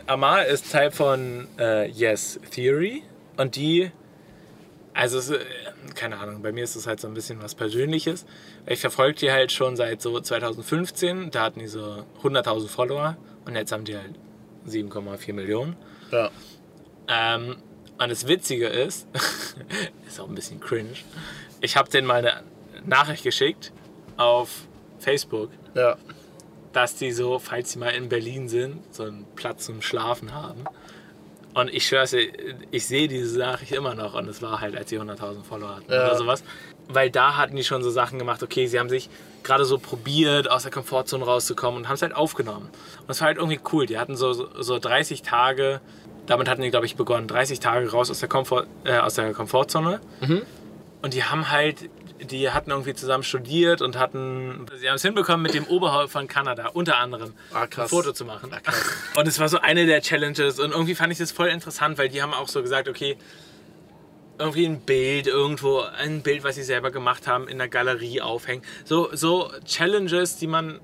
[0.06, 3.02] Amar ist Teil von äh, Yes Theory
[3.36, 3.90] und die,
[4.94, 5.38] also es, äh,
[5.94, 8.24] keine Ahnung, bei mir ist es halt so ein bisschen was Persönliches.
[8.66, 13.56] Ich verfolge die halt schon seit so 2015, da hatten die so 100.000 Follower und
[13.56, 14.14] jetzt haben die halt
[14.68, 15.76] 7,4 Millionen.
[16.12, 16.30] Ja.
[17.08, 17.56] Ähm,
[17.98, 19.08] und das Witzige ist,
[20.06, 20.90] ist auch ein bisschen cringe,
[21.60, 22.42] ich habe denen mal eine
[22.84, 23.72] Nachricht geschickt
[24.16, 24.66] auf
[24.98, 25.96] Facebook, Ja.
[26.76, 30.64] Dass die so, falls sie mal in Berlin sind, so einen Platz zum Schlafen haben.
[31.54, 32.28] Und ich schwör's dir,
[32.70, 35.90] ich sehe diese Nachricht immer noch und es war halt, als sie 100.000 Follower hatten
[35.90, 36.04] Ja.
[36.04, 36.44] oder sowas.
[36.88, 39.08] Weil da hatten die schon so Sachen gemacht, okay, sie haben sich
[39.42, 42.66] gerade so probiert, aus der Komfortzone rauszukommen und haben es halt aufgenommen.
[43.00, 43.86] Und das war halt irgendwie cool.
[43.86, 45.80] Die hatten so, so, so 30 Tage,
[46.26, 49.32] damit hatten die, glaube ich, begonnen, 30 Tage raus aus der, Komfort, äh, aus der
[49.32, 50.00] Komfortzone.
[51.00, 51.88] Und die haben halt,
[52.20, 56.28] die hatten irgendwie zusammen studiert und hatten, sie haben es hinbekommen, mit dem Oberhaupt von
[56.28, 58.50] Kanada unter anderem Ah, ein Foto zu machen.
[59.16, 62.08] Und es war so eine der Challenges und irgendwie fand ich das voll interessant, weil
[62.08, 63.16] die haben auch so gesagt, okay,
[64.38, 68.62] irgendwie ein Bild irgendwo, ein Bild, was sie selber gemacht haben, in der Galerie aufhängen.
[68.84, 70.80] So, so Challenges, die man,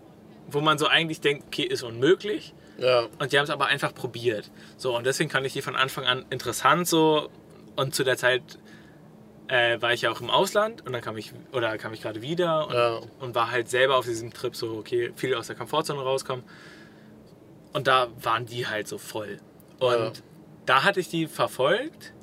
[0.49, 2.55] wo man so eigentlich denkt, okay, ist unmöglich.
[2.79, 3.07] Ja.
[3.18, 4.51] Und die haben es aber einfach probiert.
[4.77, 7.31] So, und deswegen fand ich die von Anfang an interessant so.
[7.75, 8.42] Und zu der Zeit
[9.53, 12.23] äh, war ich ja auch im Ausland und dann kam ich, oder kam ich gerade
[12.23, 13.01] wieder und, Ja.
[13.21, 16.43] und war halt selber auf diesem Trip so, okay, viel aus der Komfortzone rauskommen.
[17.75, 19.38] Und da waren die halt so voll.
[19.79, 20.12] Und Ja.
[20.65, 22.15] da hatte ich die verfolgt.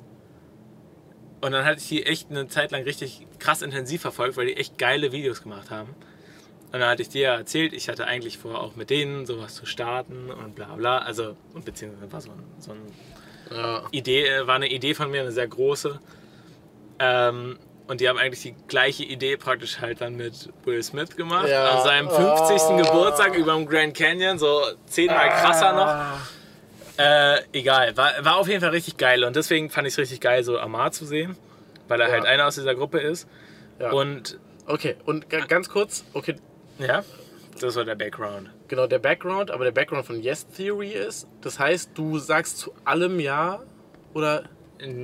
[1.40, 4.56] Und dann hatte ich die echt eine Zeit lang richtig krass intensiv verfolgt, weil die
[4.56, 5.90] echt geile Videos gemacht haben.
[6.72, 9.54] Und dann hatte ich dir ja erzählt, ich hatte eigentlich vor, auch mit denen sowas
[9.54, 10.98] zu starten und bla bla.
[10.98, 13.82] Also, und beziehungsweise war so, ein, so eine Ja.
[13.92, 15.98] Idee, äh, war eine Idee von mir, eine sehr große.
[17.00, 17.58] Ähm,
[17.88, 21.48] und die haben eigentlich die gleiche Idee praktisch halt dann mit Will Smith gemacht.
[21.48, 21.70] Ja.
[21.78, 22.60] An seinem 50.
[22.68, 22.76] Oh.
[22.76, 26.20] Geburtstag über dem Grand Canyon, so zehnmal krasser noch.
[27.02, 30.20] Äh, egal, war, war auf jeden Fall richtig geil und deswegen fand ich es richtig
[30.20, 31.36] geil, so Amar zu sehen,
[31.88, 32.12] weil er Ja.
[32.12, 33.26] halt einer aus dieser Gruppe ist.
[33.78, 33.90] Ja.
[33.90, 36.36] Und Okay, und ga- ganz kurz, okay,
[36.78, 37.02] ja,
[37.58, 38.50] das war der Background.
[38.68, 42.72] genau der Background, aber der Background von Yes Theory ist, das heißt, du sagst zu
[42.84, 43.62] allem Ja
[44.14, 44.44] oder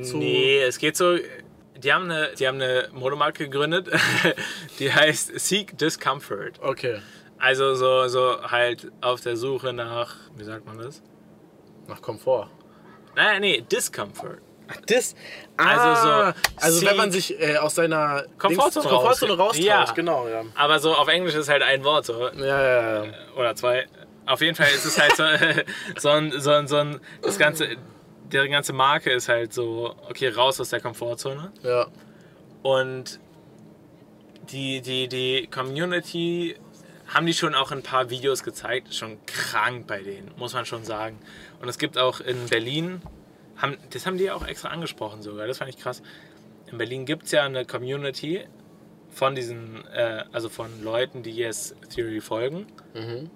[0.02, 1.16] Zu- Nee, es geht so.
[1.78, 3.88] Die haben eine, die haben eine Modemarke gegründet,
[4.78, 6.52] die heißt Seek Discomfort.
[6.60, 7.00] okay,
[7.38, 11.02] Also so, so halt auf der Suche nach, wie sagt man das?
[11.88, 12.48] nach Komfort.
[13.14, 14.38] Nein, nee, Discomfort.
[14.88, 15.14] Das,
[15.56, 19.62] Also so, ah, also wenn man sich äh, aus seiner Komfortzone Dings- Komfortzone raus- raustauscht,
[19.64, 19.84] Ja.
[19.94, 20.42] genau, ja.
[20.56, 22.28] Aber so auf Englisch ist halt ein Wort so.
[22.30, 23.12] Ja, ja, ja.
[23.36, 23.86] Oder zwei.
[24.26, 25.22] Auf jeden Fall ist es halt so,
[26.00, 27.76] so ein, so ein, so ein, das ganze,
[28.32, 31.52] deren ganze Marke ist halt so, okay, raus aus der Komfortzone.
[31.62, 31.86] ja.
[32.62, 33.20] Und
[34.50, 36.56] die, die, die Community
[37.08, 38.94] haben die schon auch in ein paar Videos gezeigt.
[38.94, 41.18] Schon krank bei denen, muss man schon sagen.
[41.60, 43.02] Und es gibt auch in Berlin,
[43.56, 46.02] haben, das haben die auch extra angesprochen sogar, das fand ich krass.
[46.70, 48.44] In Berlin gibt es ja eine Community
[49.10, 52.66] von diesen, äh, also von Leuten, die Yes Theory folgen.
[52.94, 53.30] Mhm.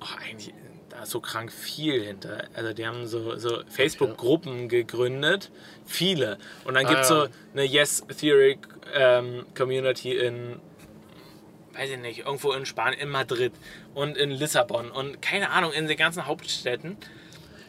[0.00, 0.54] Ach, eigentlich,
[0.98, 2.48] da ist so krank viel hinter.
[2.54, 5.52] Also die haben so, so Facebook-Gruppen gegründet,
[5.86, 6.38] viele.
[6.64, 7.24] Und dann gibt es Ah, ja.
[7.26, 8.58] so eine Yes Theory
[8.92, 10.58] ähm, Community in,
[11.74, 13.52] weiß ich nicht, irgendwo in Spanien, in Madrid
[13.94, 16.96] und in Lissabon und keine Ahnung, in den ganzen Hauptstädten.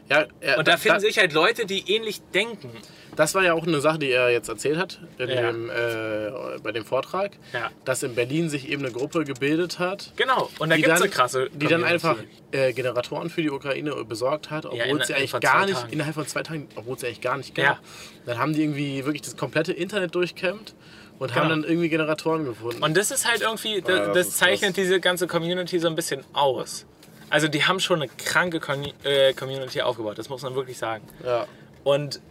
[0.09, 2.71] ja er, Und da finden sich halt Leute, die ähnlich denken.
[3.19, 5.51] Das war ja auch eine Sache, die er jetzt erzählt hat in Ja.
[5.51, 6.31] dem, äh,
[6.63, 7.69] bei dem Vortrag, Ja.
[7.83, 10.49] dass in Berlin sich eben eine Gruppe gebildet hat, Genau.
[10.57, 11.93] Und da die gibt es dann, eine krasse die dann Community.
[12.07, 12.15] einfach
[12.51, 15.91] äh, Generatoren für die Ukraine besorgt hat, obwohl in- sie eigentlich gar nicht, Tagen.
[15.93, 17.65] innerhalb von zwei Tagen, obwohl es eigentlich gar nicht gab.
[17.65, 17.79] Ja.
[18.25, 20.73] Dann haben die irgendwie wirklich das komplette Internet durchkämmt
[21.19, 21.61] und haben Genau.
[21.61, 22.81] dann irgendwie Generatoren gefunden.
[22.81, 24.83] Und das ist halt irgendwie, das, Ja, das das zeichnet krass.
[24.85, 26.85] diese ganze Community so ein bisschen aus.
[27.29, 31.03] Also die haben schon eine kranke Con äh, Community aufgebaut, das muss man wirklich sagen.
[31.25, 31.45] ja.
[31.83, 32.21] Und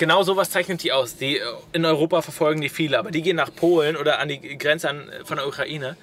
[0.00, 1.16] genau sowas zeichnet die aus.
[1.16, 4.40] Die äh, in Europa verfolgen die viele, aber die gehen nach Polen oder an die
[4.58, 5.96] Grenze an, von der Ukraine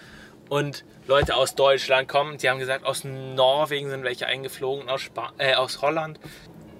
[0.49, 5.33] und Leute aus Deutschland kommen, die haben gesagt, aus Norwegen sind welche eingeflogen, aus, Spa
[5.37, 6.19] äh, aus Holland.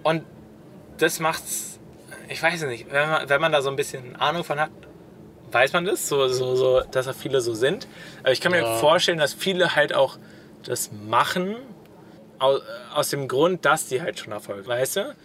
[0.03, 0.23] Und
[0.99, 1.80] das macht's,
[2.30, 4.69] ich weiß es nicht, wenn man, wenn man da so ein bisschen Ahnung von hat,
[5.51, 7.88] weiß man das, so, so, so, dass da viele so sind.
[8.21, 8.65] Aber ich kann mir Ja.
[8.65, 10.17] vorstellen, dass viele halt auch
[10.65, 11.56] das machen
[12.38, 12.62] aus,
[12.93, 15.15] aus dem Grund, dass die halt schon Erfolg, weißt du?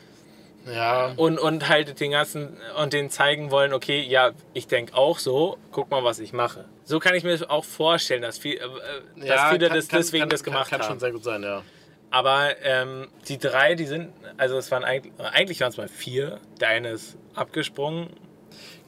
[0.67, 1.13] Ja.
[1.17, 5.59] Und, und halt den ganzen und denen zeigen wollen, okay, ja, ich denke auch so,
[5.73, 6.67] guck mal, was ich mache.
[6.85, 8.61] So kann ich mir auch vorstellen, dass, viel, äh,
[9.17, 10.93] dass ja, viele kann- das kann- deswegen kann, das gemacht kann, kann haben.
[10.95, 11.63] schon sehr gut sein, ja.
[12.11, 16.39] Aber ähm, die drei, die sind, also es waren eigentlich, eigentlich waren es mal vier.
[16.61, 18.11] Der eine ist abgesprungen,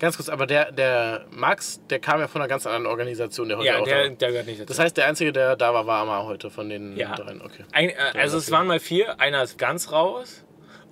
[0.00, 3.56] Ganz kurz, aber der, der Max, der kam ja von einer ganz anderen Organisation, der
[3.58, 4.66] heute Ja, auch der, der gehört nicht dazu.
[4.68, 7.14] Das heißt, der Einzige, der da war, war Amar heute von den Ja.
[7.14, 7.40] dreien.
[7.40, 7.64] Okay.
[7.72, 10.44] Ein, äh, also es waren mal vier, einer ist ganz raus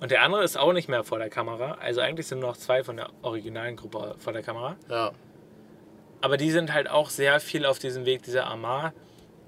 [0.03, 1.77] und der andere ist auch nicht mehr vor der Kamera.
[1.79, 4.75] Also eigentlich sind nur noch zwei von der originalen Gruppe vor der Kamera.
[4.89, 5.13] Ja.
[6.19, 8.21] Aber die sind halt auch sehr viel auf diesem Weg.
[8.23, 8.91] Dieser Amar,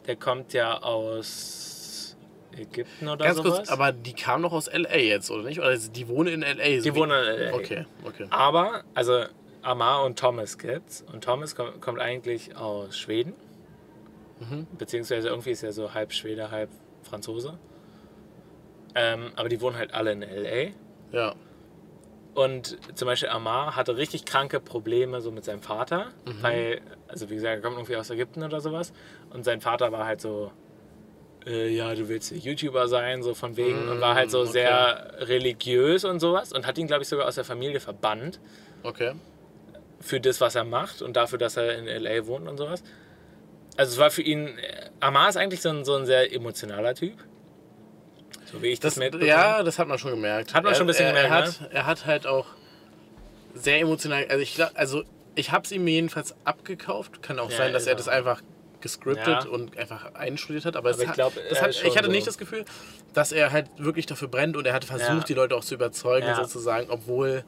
[0.08, 2.16] der kommt ja aus
[2.58, 3.56] Ägypten oder Ganz sowas.
[3.58, 5.60] kurz, aber die kam noch aus LA jetzt, oder nicht?
[5.60, 6.78] Oder die wohnen in LA?
[6.78, 7.53] so Die wohnen in LA.
[7.53, 8.28] Okay, okay.
[8.30, 9.26] Aber, also
[9.62, 11.03] Amar und Thomas gibt's.
[11.12, 13.34] Und Thomas kommt, kommt eigentlich aus Schweden.
[14.39, 14.68] Mhm.
[14.78, 16.70] Beziehungsweise irgendwie ist er so halb Schwede, halb
[17.03, 17.60] Franzose.
[18.96, 20.72] Ähm, aber die wohnen halt alle in L.A.
[21.16, 21.36] Ja.
[22.34, 26.34] Und zum Beispiel Amar hatte richtig kranke Probleme so mit seinem Vater, Mhm.
[26.41, 28.91] weil, also wie gesagt, er kommt irgendwie aus Ägypten oder sowas.
[29.32, 30.52] Und sein Vater war halt so,
[31.46, 33.88] äh, ja, du willst YouTuber sein, so von wegen.
[33.89, 34.52] und war halt so Mm, okay.
[34.52, 36.52] sehr religiös und sowas.
[36.52, 38.39] Und hat ihn, glaube ich, sogar aus der Familie verbannt
[38.84, 39.14] Okay.
[40.02, 42.26] für das, was er macht und dafür, dass er in L.A.
[42.28, 42.84] wohnt und sowas.
[43.78, 44.50] Also es war für ihn,
[45.00, 47.16] Amar ist eigentlich so ein, so ein sehr emotionaler Typ.
[48.52, 49.30] So wie ich das, Das, mitbekomme.
[49.30, 50.54] ja, das hat man schon gemerkt.
[50.54, 52.46] Hat man er, schon ein bisschen er, gemerkt, Er hat, er hat halt auch
[53.54, 54.26] sehr emotional.
[54.30, 55.04] Also ich also
[55.36, 57.22] ich habe es ihm jedenfalls abgekauft.
[57.22, 57.96] Kann auch Ja, sein, dass er er.
[57.98, 58.41] das einfach
[58.82, 59.50] gescriptet Ja.
[59.50, 60.76] und einfach einstudiert hat.
[60.76, 62.12] Aber, Aber ich hat- glaub, hat, ich hatte so.
[62.12, 62.66] nicht das Gefühl,
[63.14, 65.24] dass er halt wirklich dafür brennt und er hat versucht, Ja.
[65.24, 67.43] die Leute auch zu überzeugen, sozusagen, obwohl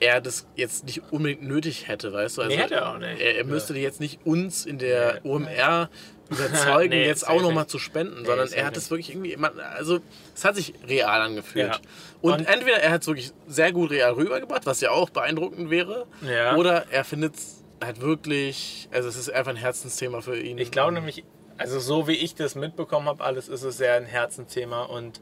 [0.00, 2.42] er das jetzt nicht unbedingt nötig hätte, weißt du?
[2.42, 3.20] Also Nee, hätte er auch nicht.
[3.20, 5.20] Er, er müsste jetzt nicht uns in der.
[5.24, 5.88] OMR
[6.34, 9.36] überzeugen, Nee, jetzt auch nochmal zu spenden, Nee, sondern er hat es wirklich irgendwie,
[9.76, 10.00] also
[10.34, 11.68] es hat sich real angefühlt.
[11.68, 11.78] Ja.
[12.20, 15.70] Und, Und- entweder er hat es wirklich sehr gut real rübergebracht, was ja auch beeindruckend
[15.70, 16.56] wäre, Ja.
[16.56, 20.58] oder er findet es halt wirklich, also es ist einfach ein Herzensthema für ihn.
[20.58, 21.24] Ich glaube nämlich,
[21.58, 25.20] also so wie ich das mitbekommen habe, alles ist es sehr ein Herzensthema und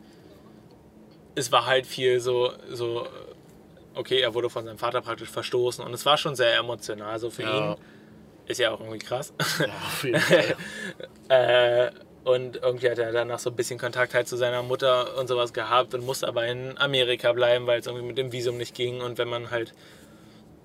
[1.34, 3.06] es war halt viel so, so,
[3.94, 7.18] okay, er wurde von seinem Vater praktisch verstoßen und es war schon sehr emotional.
[7.18, 7.72] So für Ja.
[7.72, 7.76] ihn
[8.47, 9.32] ist ja auch irgendwie krass.
[9.59, 10.57] Ja, auf jeden Fall.
[11.28, 11.90] äh,
[12.24, 15.53] und irgendwie hat er danach so ein bisschen Kontakt halt zu seiner Mutter und sowas
[15.53, 19.01] gehabt und musste aber in Amerika bleiben, weil es irgendwie mit dem Visum nicht ging.
[19.01, 19.74] Und wenn man halt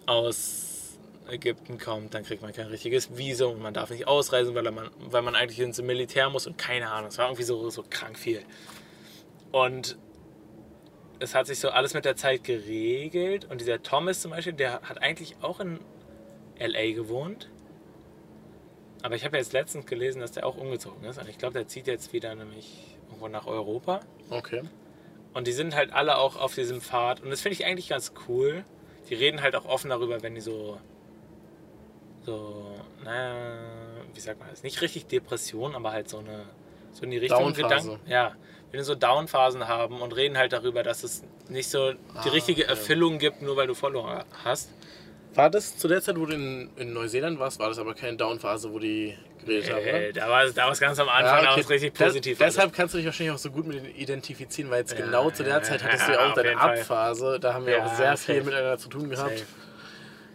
[0.06, 0.98] aus
[1.30, 4.90] Ägypten kommt, dann kriegt man kein richtiges Visum und man darf nicht ausreisen, weil man,
[5.00, 7.10] weil man eigentlich ins Militär muss und keine Ahnung.
[7.10, 8.44] Es war irgendwie so, so krank viel.
[9.52, 9.98] Und
[11.20, 13.46] es hat sich so alles mit der Zeit geregelt.
[13.50, 15.80] Und dieser Thomas zum Beispiel, der hat eigentlich auch in
[16.60, 17.50] LA gewohnt.
[19.04, 21.20] Aber ich habe jetzt letztens gelesen, dass der auch umgezogen ist.
[21.20, 24.00] Und ich glaube, der zieht jetzt wieder nämlich irgendwo nach Europa.
[24.30, 24.64] Okay.
[25.34, 27.22] Und die sind halt alle auch auf diesem Pfad.
[27.22, 28.66] Und das finde ich eigentlich ganz cool.
[29.10, 30.78] Die reden halt auch offen darüber, wenn die so.
[32.26, 33.36] So, naja,
[34.14, 34.64] wie sagt man das?
[34.64, 36.46] Nicht richtig Depression, aber halt so eine.
[36.92, 37.54] So in die Richtung.
[37.54, 38.00] Gedanken.
[38.08, 38.36] Ja.
[38.72, 42.22] Wenn die so Downphasen haben und reden halt darüber, dass es nicht so die Ah,
[42.30, 42.68] richtige.
[42.68, 44.72] Erfüllung gibt, nur weil du Follower hast.
[45.36, 48.18] War das zu der Zeit, wo du in, in Neuseeland warst, war das aber keine
[48.18, 49.16] Downphase, wo die
[49.46, 49.86] geredet haben?
[49.86, 50.14] Äh, Oder?
[50.14, 52.38] da war es da war's ganz am Anfang, da war es richtig Das- positiv.
[52.40, 55.30] deshalb kannst du dich wahrscheinlich auch so gut mit denen identifizieren, weil jetzt Ja, genau
[55.30, 56.80] zu der ja, Zeit ja, hattest du ja, ja auch deine Fall.
[56.80, 57.40] Abphase.
[57.40, 58.34] Da haben wir Ja, auch sehr safe.
[58.34, 59.38] viel miteinander zu tun gehabt.
[59.38, 59.46] Safe.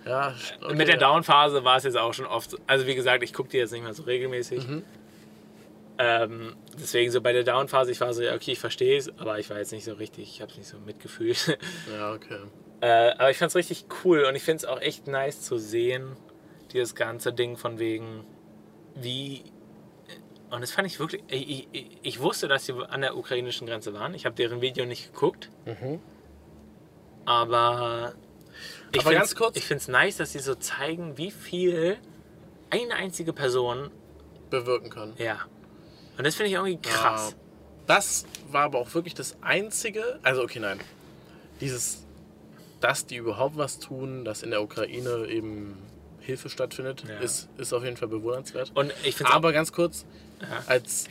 [0.04, 1.00] Ja, okay, Und mit der ja.
[1.00, 2.56] Down-Phase war es jetzt auch schon oft.
[2.66, 4.66] Also wie gesagt, ich gucke die jetzt nicht mehr so regelmäßig.
[4.68, 4.82] Mhm.
[5.98, 9.38] Ähm, deswegen so bei der Down-Phase, ich war so, ja, okay, ich verstehe es, aber
[9.38, 11.58] ich war jetzt nicht so richtig, ich habe es nicht so mitgefühlt.
[11.96, 12.38] Ja, okay.
[12.82, 15.56] Äh, aber ich fand es richtig cool und ich finde es auch echt nice zu
[15.56, 16.16] sehen,
[16.72, 18.24] dieses ganze Ding von wegen,
[18.94, 19.44] wie.
[20.50, 21.22] Und das fand ich wirklich.
[21.28, 24.12] Ich, ich, ich wusste, dass sie an der ukrainischen Grenze waren.
[24.12, 25.48] Ich habe deren Video nicht geguckt.
[25.64, 25.98] Mhm.
[27.24, 28.12] Aber.
[28.92, 31.96] Ich Aber find's- ganz kurz- Ich finde es nice, dass sie so zeigen, wie viel
[32.70, 33.90] eine einzige Person.
[34.50, 35.14] Bewirken kann.
[35.16, 35.38] Ja.
[36.18, 37.30] Und das finde ich irgendwie krass.
[37.30, 37.36] Ja.
[37.86, 40.78] Das war aber auch wirklich das Einzige, also okay, nein,
[41.60, 42.04] dieses,
[42.82, 45.76] dass die überhaupt was tun, dass in der Ukraine eben
[46.20, 47.18] Hilfe stattfindet, Ja.
[47.20, 48.70] ist, ist auf jeden Fall bewundernswert.
[48.74, 50.04] Und ich Aber ganz kurz,
[50.40, 50.62] Ja.
[50.66, 51.06] als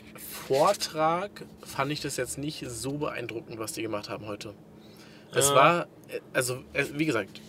[0.47, 1.31] Vortrag
[1.63, 4.53] fand ich das jetzt nicht so beeindruckend, was die gemacht haben heute.
[5.33, 5.55] Es Ja.
[5.55, 7.41] war, äh, also äh, wie gesagt,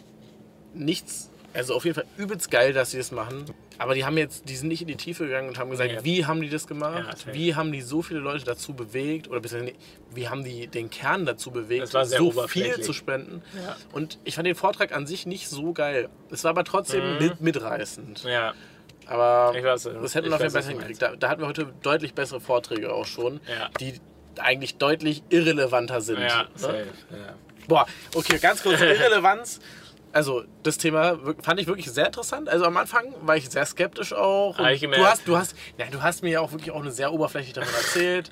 [0.75, 3.45] nichts, also auf jeden Fall übelst geil, dass sie das machen.
[3.83, 5.99] Aber die haben jetzt, die sind nicht in die Tiefe gegangen und haben gesagt, Nee.
[6.05, 7.19] wie haben die das Ja, gemacht?
[7.19, 7.35] safe.
[7.35, 9.29] wie haben die so viele Leute dazu bewegt?
[9.29, 9.41] Oder
[10.15, 13.43] wie haben die den Kern dazu bewegt, Das war sehr so viel zu spenden?
[13.57, 13.77] Ja.
[13.93, 16.09] Und ich fand den Vortrag an sich nicht so geil.
[16.31, 17.19] Es war aber trotzdem Mhm.
[17.19, 18.25] mit, mitreißend.
[18.25, 18.55] Ja,
[19.09, 21.03] Aber Ich weiß, das hätten wir auf jeden weiß, Fall was du hingekriegt.
[21.03, 23.69] Da, da hatten wir heute deutlich bessere Vorträge auch schon, Ja.
[23.81, 23.95] die
[24.39, 26.21] eigentlich deutlich irrelevanter sind.
[26.21, 26.49] ja, ne?
[26.55, 27.35] safe, ja.
[27.69, 29.61] Boah, okay, ganz kurz Irrelevanz.
[30.13, 32.49] Also, das Thema fand ich wirklich sehr interessant.
[32.49, 34.59] Also am Anfang war ich sehr skeptisch auch.
[34.69, 35.03] Ich gemerkt.
[35.03, 37.55] du hast, du hast, ja, du hast mir ja auch wirklich auch eine sehr oberflächlich
[37.55, 38.31] davon erzählt.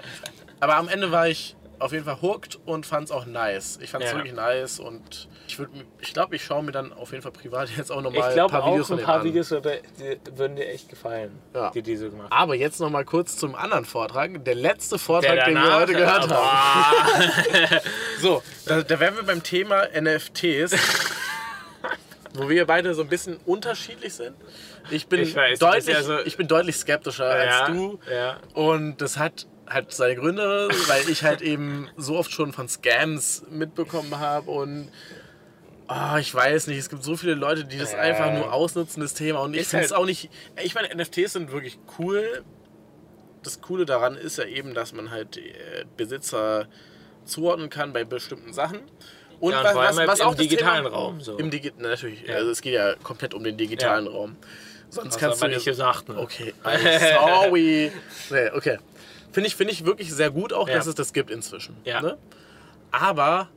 [0.60, 3.78] Aber am Ende war ich auf jeden Fall hooked und fand es auch nice.
[3.80, 4.16] Ich fand es Ja.
[4.18, 7.32] wirklich nice und ich, würd mir- ich glaube, ich schaue mir dann auf jeden Fall
[7.32, 9.24] privat jetzt auch nochmal Ich ein glaube paar Videos von ein dem paar an.
[9.24, 11.70] Videos würde, die würden dir echt gefallen, Ja.
[11.70, 12.38] die die so gemacht haben.
[12.42, 14.44] Aber jetzt nochmal kurz zum anderen Vortrag.
[14.44, 16.28] Der letzte Vortrag, Der den wir danach- heute gehört haben.
[16.28, 17.80] Boah.
[18.20, 20.72] So, da, da wären wir beim Thema NFTs,
[22.34, 24.36] wo wir beide so ein bisschen unterschiedlich sind.
[24.90, 27.98] Ich bin, Ich weiß, deutlich, ja so- ich bin deutlich skeptischer ja, als du.
[28.10, 28.38] Ja.
[28.54, 33.44] Und das hat halt seine Gründe, weil ich halt eben so oft schon von Scams
[33.50, 34.88] mitbekommen habe und
[35.86, 37.98] ah, ich weiß nicht, es gibt so viele Leute, die das Ja.
[37.98, 39.40] einfach nur ausnutzen, das Thema.
[39.40, 40.30] Und ich finde es halt- auch nicht.
[40.62, 42.42] Ich meine, NFTs sind wirklich cool.
[43.42, 46.68] Das Coole daran ist ja eben, dass man halt äh, Besitzer
[47.24, 48.80] zuordnen kann bei bestimmten Sachen.
[49.40, 51.36] Und, Ja, und was, vor allem was, halt was im auch digitalen Thema, Raum, so.
[51.38, 52.36] Im Digi natürlich, Ja.
[52.36, 54.12] also es geht ja komplett um den digitalen Ja.
[54.12, 54.36] Raum.
[54.90, 56.08] Sonst Das kannst du nicht gesagt.
[56.08, 56.18] Ne?
[56.18, 57.14] Okay, I'm
[57.44, 57.92] sorry.
[58.30, 58.78] nee, okay.
[59.32, 61.76] Finde ich, finde ich wirklich sehr gut auch, dass es das gibt inzwischen.
[61.84, 62.00] Ja.
[62.02, 62.18] Ne?
[62.90, 63.48] Aber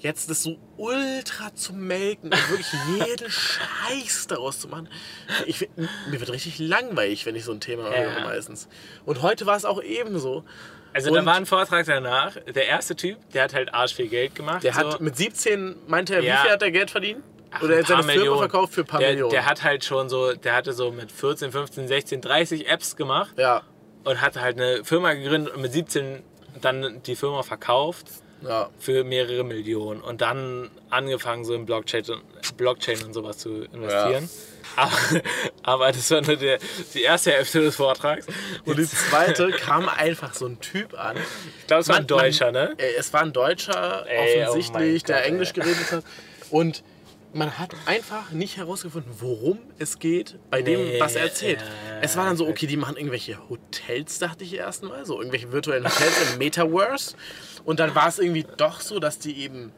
[0.00, 2.68] jetzt das so ultra zu melken und wirklich
[3.06, 4.88] jeden Scheiß daraus zu machen.
[5.46, 8.68] Ich, find- mir wird richtig langweilig, wenn ich so ein Thema höre meistens.
[9.04, 10.44] Und heute war es auch ebenso.
[11.06, 12.36] Also da war ein Vortrag danach.
[12.46, 14.62] Der erste Typ, der hat halt arsch viel Geld gemacht.
[14.62, 14.80] Der so.
[14.80, 16.34] hat mit 17, meinte er, Ja.
[16.34, 17.22] wie viel hat er Geld verdient?
[17.50, 18.38] Ach, Oder er hat seine paar Firma Millionen.
[18.40, 19.30] verkauft für ein paar der, Millionen.
[19.30, 23.34] Der hat halt schon so, der hatte so mit 14, 15, 16, 30 Apps gemacht
[23.38, 23.62] ja,
[24.04, 26.22] und hatte halt eine Firma gegründet und mit 17
[26.60, 28.06] dann die Firma verkauft
[28.42, 28.70] ja.
[28.78, 32.04] für mehrere Millionen und dann angefangen so in Blockchain,
[32.56, 34.28] Blockchain und sowas zu investieren.
[34.76, 34.90] Aber,
[35.62, 36.58] aber das war nur der,
[36.94, 38.26] die erste Hälfte des Vortrags.
[38.64, 41.16] Und die zweite kam einfach so ein Typ an.
[41.60, 42.74] Ich glaube, es war ein Man- man- Deutscher, ne?
[42.78, 45.54] Äh, Es war ein Deutscher, Ey, oh offensichtlich, mein der Gott, Englisch ey.
[45.54, 46.04] geredet hat.
[46.50, 46.82] Und
[47.34, 51.60] man hat einfach nicht herausgefunden, worum es geht bei dem, Nee, was er erzählt.
[51.60, 55.04] ja, ja, es war dann so, okay, die machen irgendwelche Hotels, dachte ich erst mal,
[55.04, 57.16] so irgendwelche virtuellen Hotels im Metaverse.
[57.64, 59.72] Und dann war es irgendwie doch so, dass die eben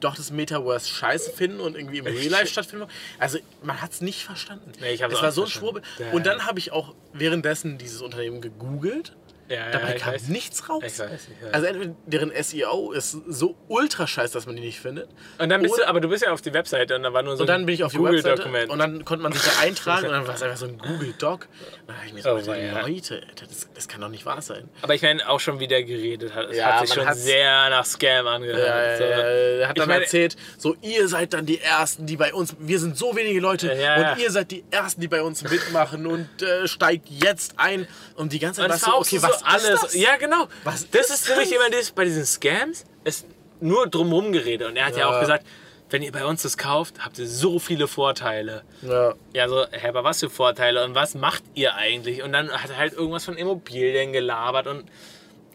[0.00, 2.86] doch das Metaverse scheiße finden und irgendwie im Real Life stattfinden.
[3.18, 4.72] Also man hat es nicht verstanden.
[4.80, 5.48] Nee, ich es war so ein.
[5.48, 5.82] Schwurbel.
[6.12, 9.16] Und dann habe ich auch währenddessen dieses Unternehmen gegoogelt.
[9.48, 10.28] Ja, Dabei ja, kam weiß.
[10.28, 10.82] nichts raus.
[10.86, 11.54] Ich weiß, ich weiß.
[11.54, 15.08] Also entweder deren SEO ist so ultra scheiß, dass man die nicht findet.
[15.38, 17.22] Und dann bist Und- du, aber du bist ja auf die Webseite und da war
[17.22, 18.70] nur so Und dann bin ich auf die Google Webseite Dokument.
[18.70, 21.14] und dann konnte man sich da eintragen und dann war es einfach so ein Google
[21.18, 21.48] Doc.
[21.80, 22.80] Und dann habe ich mir so Oh, gedacht, ja.
[22.86, 24.68] Leute, das, das kann doch nicht wahr sein.
[24.82, 26.50] aber ich meine, auch schon wie der geredet hat.
[26.50, 28.58] Es hat sich schon sehr nach Scam angehört.
[28.58, 29.04] Ja, so.
[29.04, 32.54] er hat Ich dann meine- erzählt, so ihr seid dann die Ersten, die bei uns,
[32.58, 33.78] wir sind so wenige Leute und
[34.20, 37.88] ihr seid die Ersten, die bei uns mitmachen und äh, steigt jetzt ein.
[38.14, 39.80] Und die ganze Zeit war auch okay, so, was so alles.
[39.80, 39.94] das?
[39.94, 40.48] Ja, genau.
[40.64, 43.26] Was das ist ist nämlich immer das, bei diesen Scams, ist
[43.60, 44.68] nur drumherum geredet.
[44.68, 45.00] Und er hat ja.
[45.00, 45.08] Ja.
[45.16, 45.44] auch gesagt,
[45.90, 48.62] wenn ihr bei uns das kauft, habt ihr so viele Vorteile.
[48.82, 49.14] Ja.
[49.32, 52.22] Ja, so, hä, aber was für Vorteile und was macht ihr eigentlich?
[52.22, 54.84] Und dann hat er halt irgendwas von Immobilien gelabert und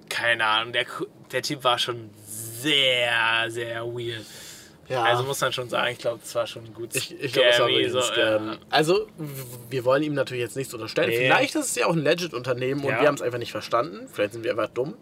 [0.09, 0.85] keine Ahnung, der,
[1.31, 4.25] der Typ war schon sehr, sehr weird.
[4.89, 5.03] Ja.
[5.03, 6.95] Also muss man schon sagen, ich glaube, das war schon gut.
[6.95, 8.47] Ich, ich glaube, es war wirklich ein so, Scam.
[8.47, 8.57] ja.
[8.69, 9.07] Also,
[9.69, 11.09] wir wollen ihm natürlich jetzt nichts unterstellen.
[11.09, 11.17] Nee.
[11.19, 12.99] Vielleicht ist es ja auch ein Legit-Unternehmen und Ja.
[13.01, 14.07] wir haben es einfach nicht verstanden.
[14.11, 14.95] Vielleicht sind wir einfach dumm.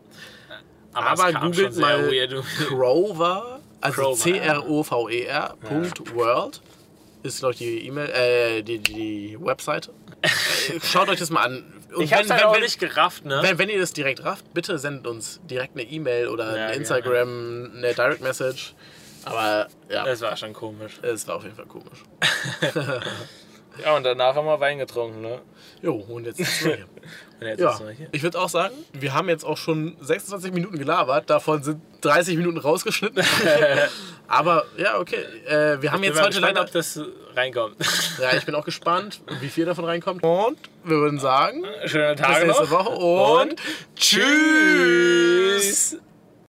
[0.93, 2.35] Aber, Aber es googelt mal weird.
[2.67, 6.61] Crover, also Crover, C-R-O-V-E-R, E Punkt World.
[7.23, 9.91] Ist, glaube ich, die E-Mail, äh, die, die Webseite.
[10.21, 10.29] Äh,
[10.83, 11.63] Schaut euch das mal an.
[11.95, 13.39] Und Ich hab's wenn, halt auch wenn, nicht gerafft, ne?
[13.43, 16.79] wenn, wenn ihr das direkt rafft, bitte sendet uns direkt eine E-Mail oder Ja, ein
[16.79, 18.73] Instagram, eine Direct Message.
[19.25, 20.99] Aber ja, Das war schon komisch.
[21.01, 22.03] es war auf jeden Fall komisch.
[23.81, 25.39] Ja, und danach haben wir Wein getrunken, ne?
[25.81, 26.85] Jo, und jetzt sitzen wir hier.
[27.39, 28.09] Und jetzt Ja, sitzen wir hier.
[28.11, 32.35] ich würde auch sagen, wir haben jetzt auch schon 26 Minuten gelabert, davon sind 30
[32.35, 33.23] Minuten rausgeschnitten.
[34.27, 35.23] Aber ja, okay.
[35.47, 36.61] Äh, wir haben Ich jetzt heute gespannt, leider.
[36.67, 36.99] ob das
[37.33, 37.77] reinkommt.
[38.21, 40.21] Ja, ich bin auch gespannt, wie viel davon reinkommt.
[40.21, 42.71] Und wir würden sagen, Schöne bis Tage nächste noch.
[42.71, 43.61] Woche und, Und
[43.95, 45.95] tschüss.